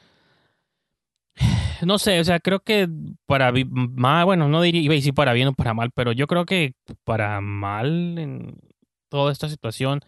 [1.81, 2.87] No sé, o sea, creo que
[3.25, 6.27] para mal, bueno, no diría, iba a decir para bien o para mal, pero yo
[6.27, 6.73] creo que
[7.03, 8.57] para mal en
[9.09, 10.01] toda esta situación,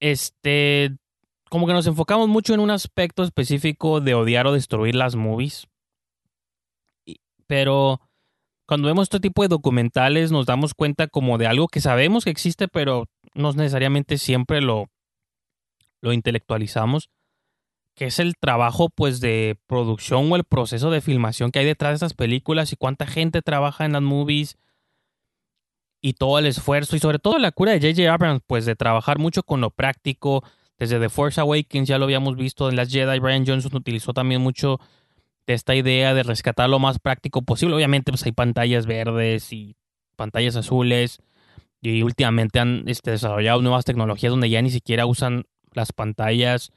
[0.00, 0.96] este,
[1.48, 5.66] como que nos enfocamos mucho en un aspecto específico de odiar o destruir las movies.
[7.46, 8.00] Pero
[8.66, 12.30] cuando vemos este tipo de documentales nos damos cuenta como de algo que sabemos que
[12.30, 14.90] existe, pero no necesariamente siempre lo,
[16.02, 17.08] lo intelectualizamos,
[17.98, 21.90] que es el trabajo pues de producción o el proceso de filmación que hay detrás
[21.90, 24.56] de esas películas y cuánta gente trabaja en las movies
[26.00, 28.14] y todo el esfuerzo y sobre todo la cura de J.J.
[28.14, 30.44] Abrams pues de trabajar mucho con lo práctico,
[30.78, 33.18] desde The Force Awakens ya lo habíamos visto en las Jedi.
[33.18, 34.78] Brian Johnson utilizó también mucho
[35.48, 37.74] de esta idea de rescatar lo más práctico posible.
[37.74, 39.74] Obviamente, pues hay pantallas verdes y
[40.14, 41.18] pantallas azules.
[41.80, 46.70] Y últimamente han este, desarrollado nuevas tecnologías donde ya ni siquiera usan las pantallas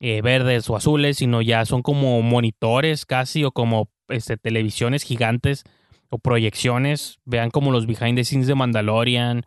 [0.00, 5.64] eh, verdes o azules, sino ya son como monitores casi o como este, televisiones gigantes
[6.08, 7.18] o proyecciones.
[7.24, 9.44] Vean como los behind the scenes de Mandalorian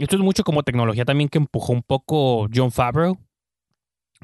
[0.00, 3.18] esto es mucho como tecnología también que empujó un poco John Favreau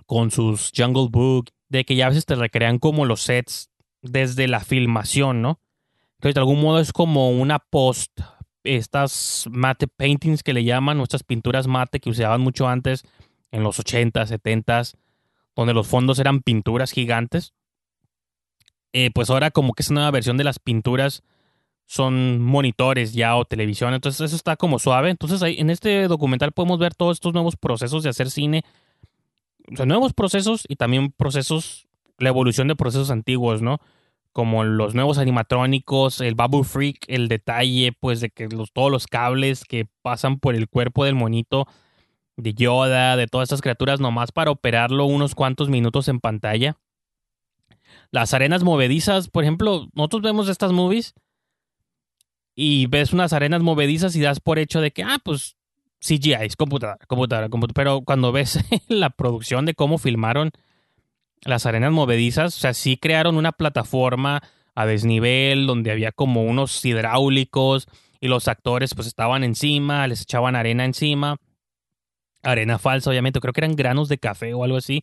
[0.07, 3.71] con sus Jungle Book, de que ya a veces te recrean como los sets
[4.01, 5.61] desde la filmación, ¿no?
[6.15, 8.21] Entonces, de algún modo es como una post,
[8.63, 13.05] estas mate paintings que le llaman, nuestras pinturas mate que usaban mucho antes,
[13.51, 14.83] en los 80, 70,
[15.57, 17.55] donde los fondos eran pinturas gigantes.
[18.93, 21.23] Eh, pues ahora como que es una nueva versión de las pinturas
[21.87, 25.11] son monitores ya o televisión, entonces eso está como suave.
[25.11, 28.65] Entonces ahí, en este documental podemos ver todos estos nuevos procesos de hacer cine,
[29.73, 31.87] o sea, nuevos procesos y también procesos,
[32.19, 33.79] la evolución de procesos antiguos, ¿no?
[34.33, 39.07] Como los nuevos animatrónicos, el Babu Freak, el detalle, pues de que los, todos los
[39.07, 41.67] cables que pasan por el cuerpo del monito,
[42.37, 46.77] de Yoda, de todas estas criaturas, nomás para operarlo unos cuantos minutos en pantalla.
[48.11, 51.15] Las arenas movedizas, por ejemplo, nosotros vemos estas movies
[52.55, 55.57] y ves unas arenas movedizas y das por hecho de que, ah, pues
[56.01, 57.75] CGI, es computadora, computadora, computadora.
[57.75, 58.59] Pero cuando ves
[58.89, 60.51] la producción de cómo filmaron
[61.43, 64.43] las arenas movedizas, o sea, sí crearon una plataforma
[64.75, 67.89] a desnivel donde había como unos hidráulicos
[68.21, 71.39] y los actores pues estaban encima, les echaban arena encima.
[72.51, 75.03] Arena falsa, obviamente, creo que eran granos de café o algo así.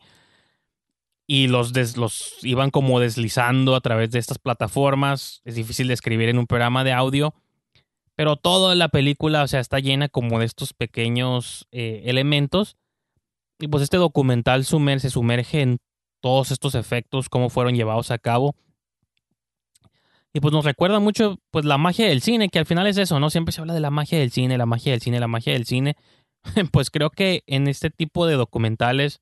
[1.27, 5.41] Y los, los iban como deslizando a través de estas plataformas.
[5.45, 7.33] Es difícil de escribir en un programa de audio
[8.15, 12.77] pero toda la película, o sea, está llena como de estos pequeños eh, elementos.
[13.59, 15.79] Y pues este documental se sumerge en
[16.19, 18.55] todos estos efectos, cómo fueron llevados a cabo.
[20.31, 23.19] Y pues nos recuerda mucho pues la magia del cine, que al final es eso,
[23.19, 23.29] ¿no?
[23.29, 25.65] Siempre se habla de la magia del cine, la magia del cine, la magia del
[25.65, 25.95] cine.
[26.71, 29.21] pues creo que en este tipo de documentales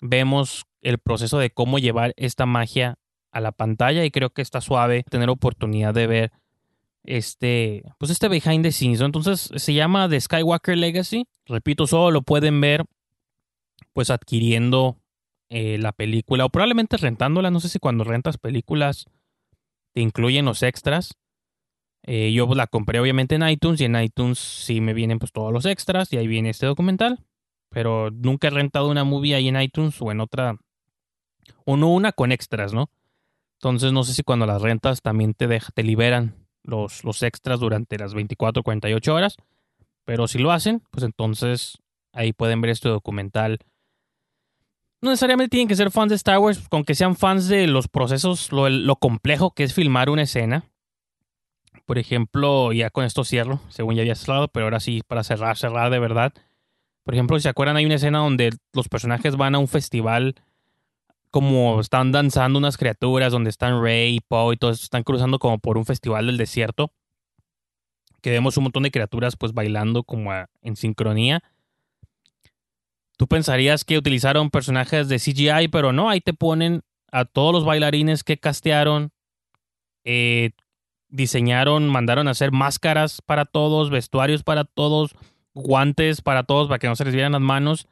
[0.00, 2.98] vemos el proceso de cómo llevar esta magia
[3.32, 6.32] a la pantalla y creo que está suave tener oportunidad de ver
[7.04, 11.26] este, pues este behind the scenes, Entonces se llama The Skywalker Legacy.
[11.46, 12.84] Repito, solo lo pueden ver
[13.92, 14.98] pues adquiriendo
[15.50, 17.50] eh, la película o probablemente rentándola.
[17.50, 19.06] No sé si cuando rentas películas
[19.92, 21.16] te incluyen los extras.
[22.06, 25.52] Eh, yo la compré obviamente en iTunes y en iTunes sí me vienen pues todos
[25.52, 27.20] los extras y ahí viene este documental.
[27.70, 30.56] Pero nunca he rentado una movie ahí en iTunes o en otra.
[31.64, 32.90] O no una con extras, ¿no?
[33.58, 37.98] Entonces no sé si cuando las rentas también te, te liberan los, los extras durante
[37.98, 39.36] las 24 o 48 horas.
[40.04, 41.78] Pero si lo hacen, pues entonces
[42.12, 43.58] ahí pueden ver este documental.
[45.00, 47.88] No necesariamente tienen que ser fans de Star Wars, con que sean fans de los
[47.88, 50.64] procesos, lo, lo complejo que es filmar una escena.
[51.86, 55.56] Por ejemplo, ya con esto cierro, según ya había cerrado, pero ahora sí, para cerrar,
[55.56, 56.32] cerrar de verdad.
[57.04, 60.34] Por ejemplo, si se acuerdan, hay una escena donde los personajes van a un festival
[61.30, 65.58] como están danzando unas criaturas donde están Rey y Poe y todos están cruzando como
[65.58, 66.92] por un festival del desierto.
[68.22, 70.30] Que vemos un montón de criaturas pues bailando como
[70.62, 71.42] en sincronía.
[73.16, 76.82] Tú pensarías que utilizaron personajes de CGI, pero no, ahí te ponen
[77.12, 79.10] a todos los bailarines que castearon,
[80.04, 80.50] eh,
[81.14, 85.14] diseñaron, mandaron a hacer máscaras para todos, vestuarios para todos,
[85.54, 87.86] guantes para todos para que no se les vieran las manos.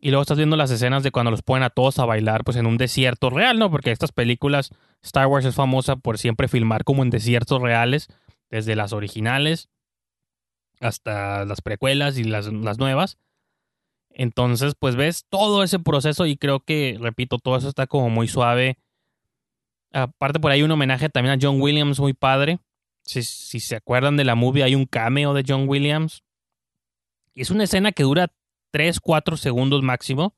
[0.00, 2.56] Y luego estás viendo las escenas de cuando los ponen a todos a bailar, pues
[2.56, 3.70] en un desierto real, ¿no?
[3.70, 4.70] Porque estas películas,
[5.02, 8.08] Star Wars es famosa por siempre filmar como en desiertos reales,
[8.48, 9.68] desde las originales
[10.80, 13.18] hasta las precuelas y las, las nuevas.
[14.10, 18.28] Entonces, pues ves todo ese proceso y creo que, repito, todo eso está como muy
[18.28, 18.78] suave.
[19.92, 22.58] Aparte, por ahí un homenaje también a John Williams muy padre.
[23.02, 26.22] Si, se acuerdan de la movie, hay un cameo de John Williams.
[27.34, 28.30] Es una escena que dura
[28.70, 30.34] 3, 4 segundos máximo.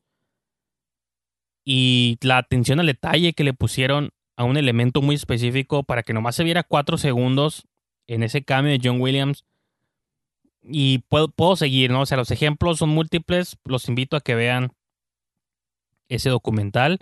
[1.64, 6.12] Y la atención al detalle que le pusieron a un elemento muy específico para que
[6.12, 7.66] nomás se viera 4 segundos
[8.07, 9.44] en ese cambio de John Williams.
[10.62, 12.03] Y puedo, puedo seguir, ¿no?
[12.03, 13.57] O sea, los ejemplos son múltiples.
[13.64, 14.72] Los invito a que vean
[16.09, 17.01] ese documental.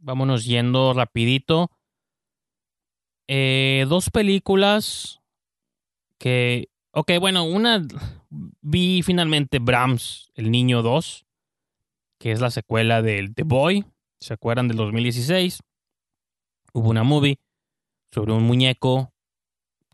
[0.00, 1.70] Vámonos yendo rapidito.
[3.28, 5.20] Eh, dos películas
[6.18, 6.68] que...
[6.92, 7.86] Ok, bueno, una...
[8.60, 11.26] Vi finalmente Brahms, El Niño 2,
[12.18, 13.84] que es la secuela del The Boy.
[14.20, 15.60] ¿Se acuerdan del 2016?
[16.72, 17.38] Hubo una movie
[18.12, 19.12] sobre un muñeco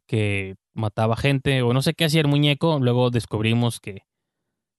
[0.07, 2.79] que mataba gente o no sé qué hacía el muñeco.
[2.81, 4.07] Luego descubrimos que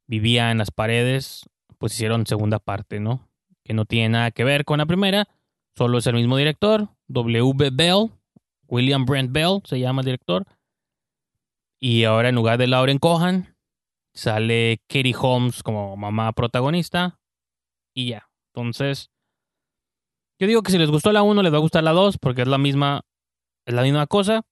[0.08, 1.44] vivía en las paredes.
[1.78, 3.27] Pues hicieron segunda parte, ¿no?
[3.68, 5.28] Que no tiene nada que ver con la primera.
[5.76, 7.70] Solo es el mismo director, W.
[7.74, 8.12] Bell,
[8.66, 10.46] William Brent Bell se llama el director.
[11.78, 13.58] Y ahora en lugar de Lauren Cohan,
[14.14, 17.20] sale Katie Holmes como mamá protagonista.
[17.94, 18.30] Y ya.
[18.54, 19.12] Entonces,
[20.40, 22.44] yo digo que si les gustó la 1, les va a gustar la 2, porque
[22.44, 23.02] es la misma,
[23.66, 24.44] es la misma cosa.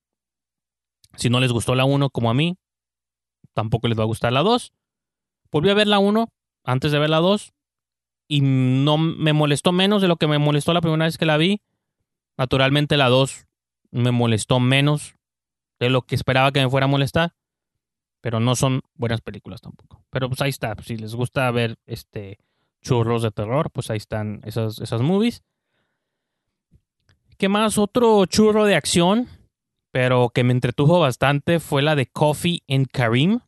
[1.16, 2.58] Si no les gustó la 1 como a mí,
[3.54, 4.74] tampoco les va a gustar la 2.
[5.52, 6.28] Volví a ver la 1
[6.66, 7.54] antes de ver la 2
[8.28, 11.38] y no me molestó menos de lo que me molestó la primera vez que la
[11.38, 11.62] vi.
[12.38, 13.46] Naturalmente la 2
[13.92, 15.16] me molestó menos
[15.80, 17.34] de lo que esperaba que me fuera a molestar,
[18.22, 20.04] pero no son buenas películas tampoco.
[20.10, 22.40] Pero pues ahí está, si les gusta ver este
[22.82, 25.44] churros de terror, pues ahí están esas, esas movies.
[27.38, 27.78] ¿Qué más?
[27.78, 29.28] Otro churro de acción,
[29.92, 33.40] pero que me entretuvo bastante, fue la de Coffee and Karim.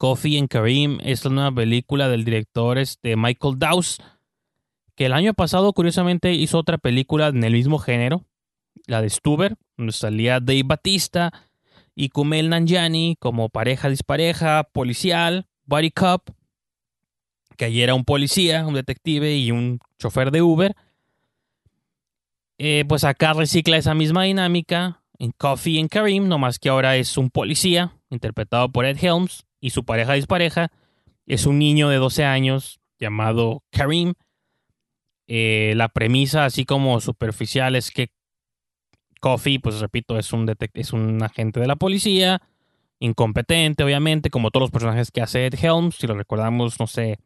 [0.00, 3.98] Coffee and Karim es la nueva película del director este, Michael Dawes,
[4.94, 8.24] que el año pasado curiosamente hizo otra película en el mismo género,
[8.86, 11.34] la de Stuber, donde salía Dave Batista
[11.94, 16.30] y Kumail Nanjiani como pareja dispareja, policial, body cop,
[17.58, 20.76] que allí era un policía, un detective y un chofer de Uber.
[22.56, 27.18] Eh, pues acá recicla esa misma dinámica en Coffee and Karim, nomás que ahora es
[27.18, 30.70] un policía, interpretado por Ed Helms, y su pareja dispareja
[31.26, 34.14] es un niño de 12 años llamado Karim.
[35.26, 38.10] Eh, la premisa, así como superficial, es que
[39.20, 42.42] Coffee, pues repito, es un, es un agente de la policía,
[42.98, 47.18] incompetente, obviamente, como todos los personajes que hace Ed Helms, si lo recordamos, no sé,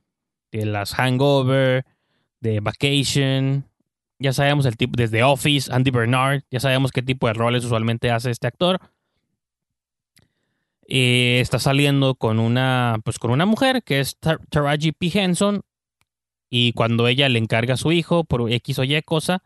[0.53, 1.87] de las Hangover,
[2.41, 3.65] de Vacation,
[4.19, 8.11] ya sabemos el tipo, desde Office, Andy Bernard, ya sabemos qué tipo de roles usualmente
[8.11, 8.81] hace este actor.
[10.87, 15.11] Eh, está saliendo con una, pues con una mujer que es Taraji P.
[15.15, 15.63] Henson.
[16.51, 19.43] Y cuando ella le encarga a su hijo por X o Y cosa,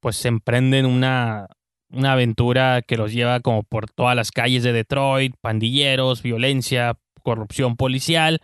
[0.00, 1.48] pues se emprenden una,
[1.90, 7.76] una aventura que los lleva como por todas las calles de Detroit, pandilleros, violencia, corrupción
[7.76, 8.40] policial.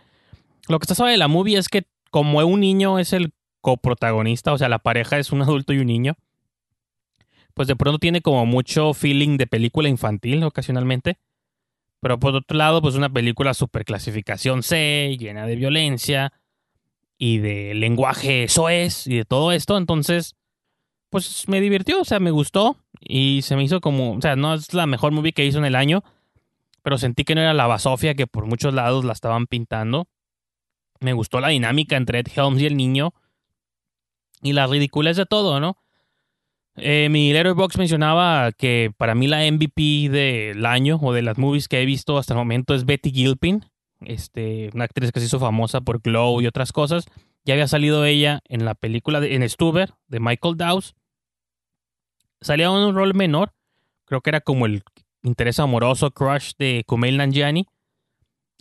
[0.67, 4.53] Lo que está suave de la movie es que como un niño es el coprotagonista,
[4.53, 6.15] o sea, la pareja es un adulto y un niño,
[7.53, 11.17] pues de pronto tiene como mucho feeling de película infantil ocasionalmente.
[12.03, 16.33] Pero por otro lado, pues una película super clasificación C, llena de violencia
[17.17, 19.77] y de lenguaje soez y de todo esto.
[19.77, 20.35] Entonces,
[21.09, 24.53] pues me divirtió, o sea, me gustó y se me hizo como, o sea, no
[24.53, 26.03] es la mejor movie que hizo en el año,
[26.81, 30.09] pero sentí que no era la basofia que por muchos lados la estaban pintando.
[30.99, 33.13] Me gustó la dinámica entre Ed Helms y el niño
[34.41, 35.77] y la ridiculez de todo, ¿no?
[36.75, 41.67] Eh, mi Letterboxd mencionaba que para mí la MVP del año o de las movies
[41.67, 43.65] que he visto hasta el momento es Betty Gilpin,
[44.01, 47.05] este, una actriz que se hizo famosa por Glow y otras cosas.
[47.45, 50.95] Ya había salido ella en la película de, en Stuber de Michael Dawes.
[52.41, 53.53] Salía en un rol menor,
[54.05, 54.83] creo que era como el
[55.21, 57.67] interés amoroso crush de Kumail Nanjiani.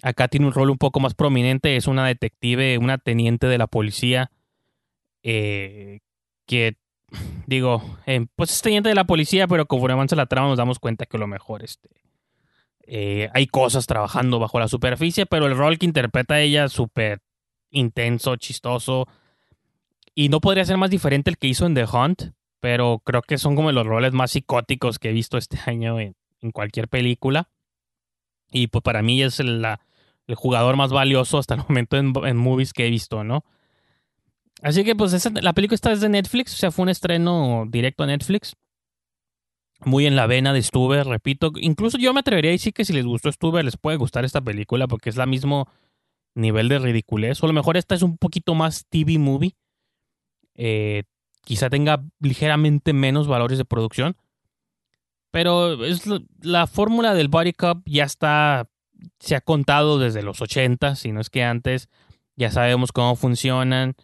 [0.03, 3.69] Acá tiene un rol un poco más prominente, es una detective, una teniente de la
[3.69, 4.31] policía
[5.23, 6.01] eh,
[6.47, 6.77] que
[7.47, 10.79] digo, eh, pues es teniente de la policía, pero conforme avanza la trama nos damos
[10.79, 11.89] cuenta que a lo mejor este,
[12.87, 17.21] eh, hay cosas trabajando bajo la superficie, pero el rol que interpreta ella es súper
[17.71, 19.07] intenso, chistoso.
[20.15, 22.23] Y no podría ser más diferente el que hizo en The Hunt,
[22.61, 26.15] pero creo que son como los roles más psicóticos que he visto este año en,
[26.53, 27.49] cualquier película.
[28.51, 29.65] Y pues para mí es el
[30.35, 33.45] jugador más valioso hasta el momento en, en movies que he visto, ¿no?
[34.63, 38.05] Así que pues esa- la película está desde Netflix, o sea, fue un estreno directo
[38.05, 38.55] a Netflix.
[39.85, 41.51] Muy en la vena de Stuber, repito.
[41.61, 44.41] Incluso yo me atrevería a decir que si les gustó Stuber, les puede gustar esta
[44.41, 45.69] película porque es la mismo
[46.37, 47.43] nivel de ridiculez.
[47.43, 49.57] O a lo mejor esta es un poquito más TV movie.
[50.55, 51.03] Eh,
[51.45, 54.17] quizá tenga ligeramente menos valores de producción.
[55.33, 58.69] Pero es la, la fórmula del Body Cup ya está.
[59.19, 61.89] Se ha contado desde los 80, si no es que antes.
[62.37, 63.97] Ya sabemos cómo funcionan.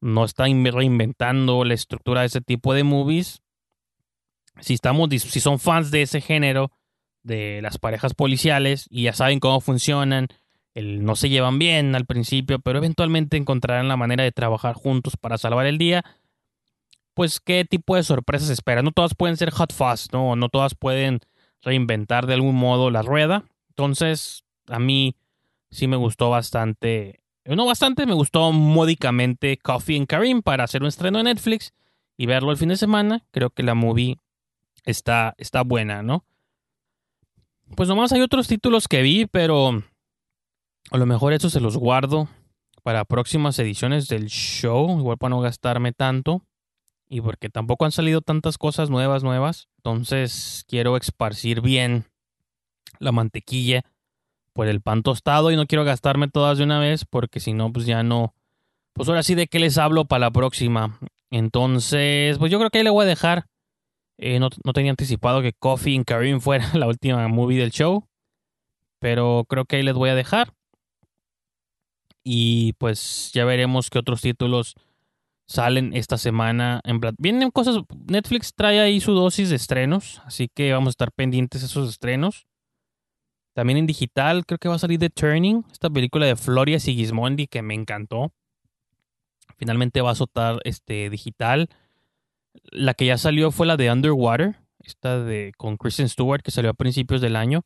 [0.00, 3.42] No están reinventando la estructura de ese tipo de movies.
[4.60, 6.70] Si, estamos, si son fans de ese género,
[7.22, 10.28] de las parejas policiales, y ya saben cómo funcionan,
[10.74, 15.16] el, no se llevan bien al principio, pero eventualmente encontrarán la manera de trabajar juntos
[15.16, 16.04] para salvar el día.
[17.14, 18.84] Pues qué tipo de sorpresas esperan.
[18.84, 20.36] No todas pueden ser hot fast, ¿no?
[20.36, 21.20] No todas pueden
[21.62, 23.44] reinventar de algún modo la rueda.
[23.70, 25.16] Entonces, a mí
[25.70, 27.20] sí me gustó bastante.
[27.56, 31.72] No bastante, me gustó módicamente Coffee and Karim para hacer un estreno en Netflix
[32.16, 33.24] y verlo el fin de semana.
[33.32, 34.18] Creo que la movie
[34.84, 36.24] está, está buena, ¿no?
[37.74, 39.82] Pues nomás hay otros títulos que vi, pero
[40.90, 42.28] a lo mejor eso se los guardo
[42.84, 46.44] para próximas ediciones del show, igual para no gastarme tanto.
[47.08, 49.68] Y porque tampoco han salido tantas cosas nuevas, nuevas.
[49.78, 52.04] Entonces quiero esparcir bien
[53.00, 53.84] la mantequilla
[54.60, 57.72] por el pan tostado y no quiero gastarme todas de una vez porque si no,
[57.72, 58.34] pues ya no.
[58.92, 60.98] Pues ahora sí, ¿de qué les hablo para la próxima?
[61.30, 63.46] Entonces, pues yo creo que ahí le voy a dejar.
[64.18, 68.04] Eh, no, no tenía anticipado que Coffee and Karim fuera la última movie del show.
[68.98, 70.52] Pero creo que ahí les voy a dejar.
[72.22, 74.74] Y pues ya veremos qué otros títulos
[75.46, 76.82] salen esta semana.
[76.84, 77.76] En Vienen cosas.
[78.08, 80.20] Netflix trae ahí su dosis de estrenos.
[80.26, 82.46] Así que vamos a estar pendientes de esos estrenos.
[83.52, 87.46] También en digital, creo que va a salir The Turning, esta película de Floria Sigismondi
[87.46, 88.32] que me encantó.
[89.56, 91.68] Finalmente va a soltar este digital.
[92.70, 96.70] La que ya salió fue la de Underwater, esta de con Kristen Stewart que salió
[96.70, 97.64] a principios del año.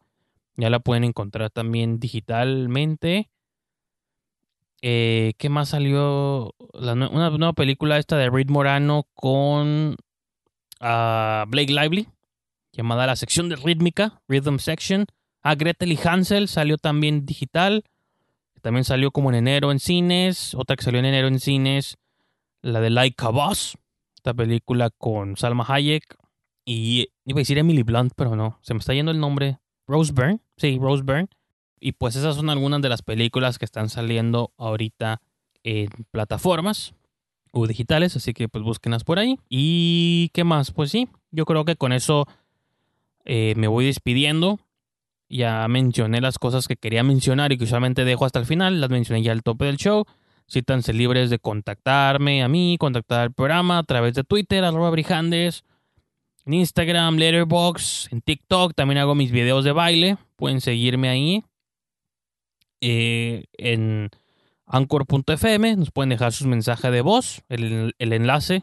[0.56, 3.30] Ya la pueden encontrar también digitalmente.
[4.82, 6.54] Eh, ¿Qué más salió?
[6.72, 9.96] La una nueva película esta de Reed Morano con
[10.80, 12.08] ah, Blake Lively,
[12.72, 15.06] llamada La sección de rítmica, Rhythm Section.
[15.44, 17.84] Ah, Gretel Hansel salió también digital.
[18.62, 20.54] También salió como en enero en cines.
[20.54, 21.98] Otra que salió en enero en cines,
[22.62, 23.76] la de Like a Boss.
[24.16, 26.16] Esta película con Salma Hayek
[26.64, 29.58] y iba a decir Emily Blunt, pero no, se me está yendo el nombre.
[29.86, 31.28] Rose Byrne, sí, Rose Byrne.
[31.78, 35.20] Y pues esas son algunas de las películas que están saliendo ahorita
[35.62, 36.94] en plataformas
[37.52, 39.38] o digitales, así que pues búsquenlas por ahí.
[39.50, 40.70] ¿Y qué más?
[40.70, 42.26] Pues sí, yo creo que con eso
[43.26, 44.58] eh, me voy despidiendo.
[45.28, 48.90] Ya mencioné las cosas que quería mencionar y que usualmente dejo hasta el final, las
[48.90, 50.04] mencioné ya al tope del show.
[50.46, 55.64] Siéntanse libres de contactarme a mí, contactar al programa a través de Twitter, arroba brijandes,
[56.44, 61.42] en Instagram, Letterboxd, en TikTok también hago mis videos de baile, pueden seguirme ahí.
[62.82, 64.10] Eh, en
[64.66, 68.62] anchor.fm nos pueden dejar sus mensajes de voz, el, el enlace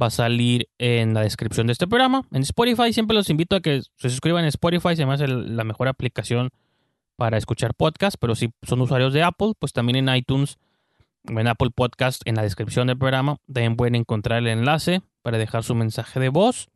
[0.00, 2.26] va a salir en la descripción de este programa.
[2.32, 5.88] En Spotify siempre los invito a que se suscriban en Spotify, se me la mejor
[5.88, 6.50] aplicación
[7.16, 10.58] para escuchar podcast, pero si son usuarios de Apple, pues también en iTunes
[11.26, 15.64] en Apple Podcast, en la descripción del programa, también pueden encontrar el enlace para dejar
[15.64, 16.68] su mensaje de voz.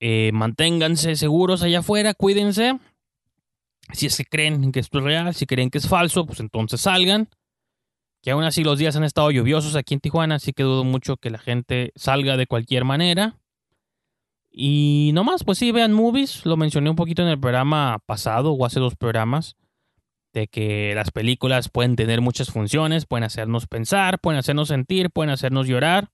[0.00, 2.78] Eh, manténganse seguros allá afuera, cuídense.
[3.92, 6.80] Si es que creen que esto es real, si creen que es falso, pues entonces
[6.80, 7.28] salgan.
[8.28, 11.16] Que aún así los días han estado lluviosos aquí en Tijuana, así que dudo mucho
[11.16, 13.38] que la gente salga de cualquier manera.
[14.50, 16.44] Y nomás, pues sí, vean movies.
[16.44, 19.56] Lo mencioné un poquito en el programa pasado o hace dos programas.
[20.34, 25.30] De que las películas pueden tener muchas funciones, pueden hacernos pensar, pueden hacernos sentir, pueden
[25.30, 26.10] hacernos llorar.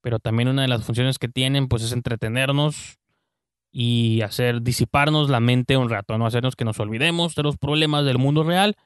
[0.00, 2.98] Pero también una de las funciones que tienen, pues es entretenernos
[3.70, 8.04] y hacer disiparnos la mente un rato, no hacernos que nos olvidemos de los problemas
[8.04, 8.76] del mundo real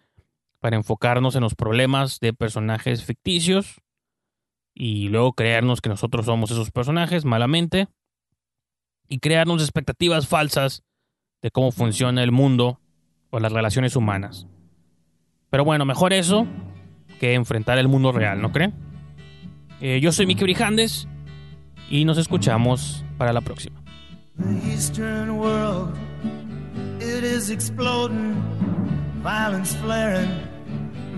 [0.60, 3.80] para enfocarnos en los problemas de personajes ficticios
[4.74, 7.88] y luego creernos que nosotros somos esos personajes malamente
[9.08, 10.84] y crearnos expectativas falsas
[11.42, 12.80] de cómo funciona el mundo
[13.30, 14.46] o las relaciones humanas.
[15.48, 16.46] Pero bueno, mejor eso
[17.18, 18.74] que enfrentar el mundo real, ¿no creen?
[19.80, 21.08] Eh, yo soy Miki Brijandes
[21.88, 23.82] y nos escuchamos para la próxima.
[29.22, 30.30] Violence flaring,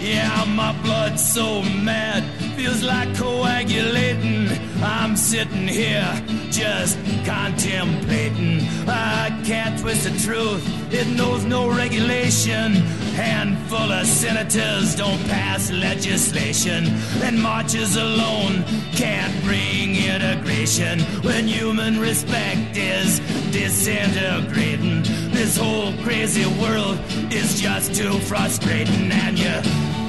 [0.00, 2.22] Yeah, my blood's so mad,
[2.56, 4.48] feels like coagulating.
[4.82, 8.60] I'm sitting here just contemplating.
[8.86, 12.74] I can't twist the truth, it knows no regulation.
[13.18, 16.86] Handful of senators don't pass legislation,
[17.20, 18.62] and marches alone
[18.92, 23.18] can't bring integration when human respect is
[23.50, 25.02] disintegrating.
[25.32, 26.96] This whole crazy world
[27.32, 29.62] is just too frustrating, and you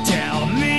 [0.06, 0.79] tell me